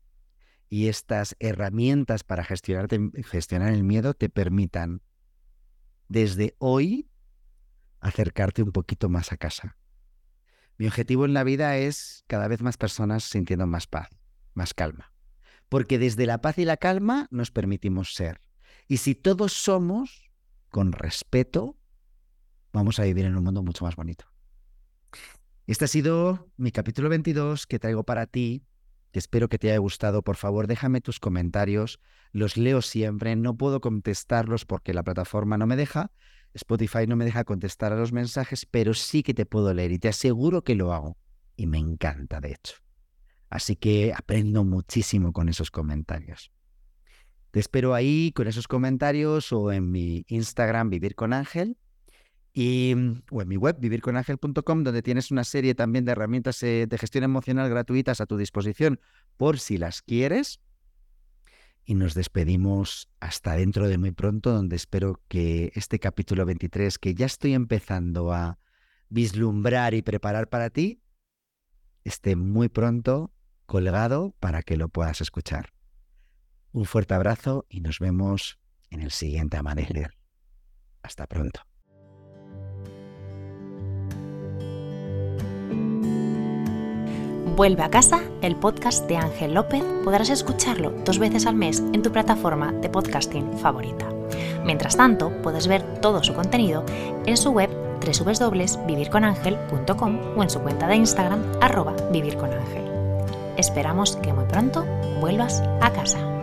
y 0.71 0.89
estas 0.89 1.37
herramientas 1.39 2.25
para 2.25 2.45
gestionar, 2.45 2.89
el 3.73 3.85
miedo 3.85 4.15
te 4.15 4.31
permitan 4.31 5.03
desde 6.09 6.55
hoy 6.59 7.11
acercarte 8.01 8.63
un 8.63 8.73
poquito 8.73 9.11
más 9.11 9.33
a 9.33 9.37
casa. 9.37 9.77
Mi 10.79 10.87
objetivo 10.87 11.27
en 11.27 11.35
la 11.35 11.45
vida 11.45 11.77
es 11.77 12.25
cada 12.29 12.49
vez 12.49 12.63
más 12.63 12.79
personas 12.79 13.25
sintiendo 13.25 13.67
más 13.67 13.87
paz, 13.87 14.09
más 14.55 14.73
calma 14.73 15.13
porque 15.69 15.99
desde 15.99 16.27
la 16.27 16.41
paz 16.41 16.59
y 16.59 16.65
la 16.65 16.77
calma 16.77 17.29
nos 17.31 17.51
permitimos 17.51 18.15
ser. 18.15 18.41
Y 18.87 18.99
si 18.99 19.15
todos 19.15 19.53
somos 19.53 20.31
con 20.71 20.93
respeto, 20.93 21.77
vamos 22.73 22.99
a 22.99 23.05
vivir 23.05 23.27
en 23.27 23.37
un 23.37 23.45
mundo 23.45 23.63
mucho 23.63 23.85
más 23.85 23.97
bonito. 23.97 24.27
Este 25.69 25.85
ha 25.85 25.89
sido 25.89 26.51
mi 26.57 26.73
capítulo 26.73 27.11
22 27.11 27.67
que 27.67 27.79
traigo 27.79 28.03
para 28.03 28.25
ti, 28.25 28.65
espero 29.13 29.51
que 29.51 29.59
te 29.59 29.69
haya 29.69 29.77
gustado. 29.77 30.23
Por 30.23 30.37
favor, 30.37 30.67
déjame 30.67 31.03
tus 31.03 31.21
comentarios, 31.21 32.01
los 32.33 32.57
leo 32.57 32.81
siempre, 32.81 33.37
no 33.37 33.55
puedo 33.55 33.83
contestarlos 33.83 34.65
porque 34.65 34.95
la 34.95 35.03
plataforma 35.03 35.59
no 35.59 35.67
me 35.67 35.77
deja, 35.77 36.11
Spotify 36.55 37.07
no 37.07 37.17
me 37.17 37.27
deja 37.27 37.45
contestar 37.45 37.93
a 37.93 37.97
los 37.97 38.13
mensajes, 38.13 38.65
pero 38.65 38.95
sí 38.95 39.23
que 39.23 39.35
te 39.35 39.45
puedo 39.45 39.75
leer 39.75 39.93
y 39.93 39.99
te 39.99 40.09
aseguro 40.09 40.65
que 40.65 40.75
lo 40.75 40.95
hago. 40.95 41.19
Y 41.55 41.67
me 41.67 41.77
encanta, 41.77 42.41
de 42.41 42.53
hecho. 42.53 42.77
Así 43.51 43.77
que 43.77 44.15
aprendo 44.17 44.65
muchísimo 44.65 45.35
con 45.35 45.51
esos 45.51 45.71
comentarios. 45.71 46.51
Te 47.51 47.61
espero 47.61 47.93
ahí 47.93 48.33
con 48.35 48.49
esos 48.49 48.69
comentarios 48.69 49.53
o 49.53 49.71
en 49.71 49.91
mi 49.91 50.25
Instagram 50.29 50.89
Vivir 50.89 51.15
con 51.15 51.35
Ángel 51.35 51.77
y, 52.61 52.93
o 53.31 53.41
en 53.41 53.47
mi 53.47 53.57
web 53.57 53.77
vivirconangel.com 53.79 54.83
donde 54.83 55.01
tienes 55.01 55.31
una 55.31 55.45
serie 55.45 55.77
también 55.77 56.05
de 56.05 56.11
herramientas 56.11 56.61
eh, 56.65 56.89
de 56.89 56.99
gestión 56.99 57.23
emocional 57.23 57.71
gratuitas 57.71 58.21
a 58.21 58.27
tu 58.27 58.37
disposición 58.37 58.99
por 59.37 59.61
si 59.61 59.79
las 59.79 60.03
quieres. 60.03 60.59
Y 61.85 61.95
nos 61.95 62.15
despedimos 62.15 63.09
hasta 63.21 63.55
dentro 63.55 63.87
de 63.87 63.97
muy 63.97 64.11
pronto, 64.11 64.51
donde 64.53 64.75
espero 64.75 65.23
que 65.29 65.71
este 65.77 66.01
capítulo 66.01 66.45
23, 66.47 66.99
que 66.99 67.15
ya 67.15 67.27
estoy 67.27 67.55
empezando 67.55 68.33
a 68.33 68.59
vislumbrar 69.09 69.95
y 69.95 70.03
preparar 70.03 70.49
para 70.49 70.69
ti, 70.69 71.01
esté 72.03 72.35
muy 72.35 72.69
pronto 72.69 73.33
colgado 73.67 74.35
para 74.41 74.65
que 74.65 74.77
lo 74.77 74.89
puedas 74.89 75.21
escuchar. 75.21 75.73
Un 76.73 76.87
fuerte 76.87 77.15
abrazo 77.15 77.67
y 77.69 77.83
nos 77.83 78.01
vemos 78.01 78.59
en 78.91 79.01
el 79.01 79.13
siguiente 79.13 79.57
amanecer. 79.57 80.19
Hasta 81.03 81.29
pronto. 81.29 81.68
Vuelve 87.59 87.83
a 87.83 87.91
casa, 87.91 88.23
el 88.41 88.55
podcast 88.55 89.09
de 89.09 89.17
Ángel 89.17 89.55
López, 89.55 89.83
podrás 90.05 90.31
escucharlo 90.31 90.93
dos 91.05 91.19
veces 91.19 91.45
al 91.45 91.57
mes 91.57 91.83
en 91.93 92.03
tu 92.03 92.13
plataforma 92.13 92.71
de 92.71 92.89
podcasting 92.89 93.59
favorita. 93.59 94.09
Mientras 94.65 94.97
tanto, 94.97 95.33
puedes 95.43 95.67
ver 95.67 95.83
todo 96.01 96.23
su 96.23 96.35
contenido 96.35 96.85
en 97.27 97.37
su 97.37 97.51
web 97.51 97.69
www.vivirconangel.com 97.99 100.19
o 100.37 100.43
en 100.45 100.51
su 100.51 100.61
cuenta 100.61 100.87
de 100.87 100.95
Instagram 100.95 101.43
arroba 101.61 101.97
vivirconangel. 102.13 102.85
Esperamos 103.57 104.15
que 104.19 104.33
muy 104.33 104.45
pronto 104.45 104.87
vuelvas 105.21 105.61
a 105.81 105.93
casa. 105.93 106.38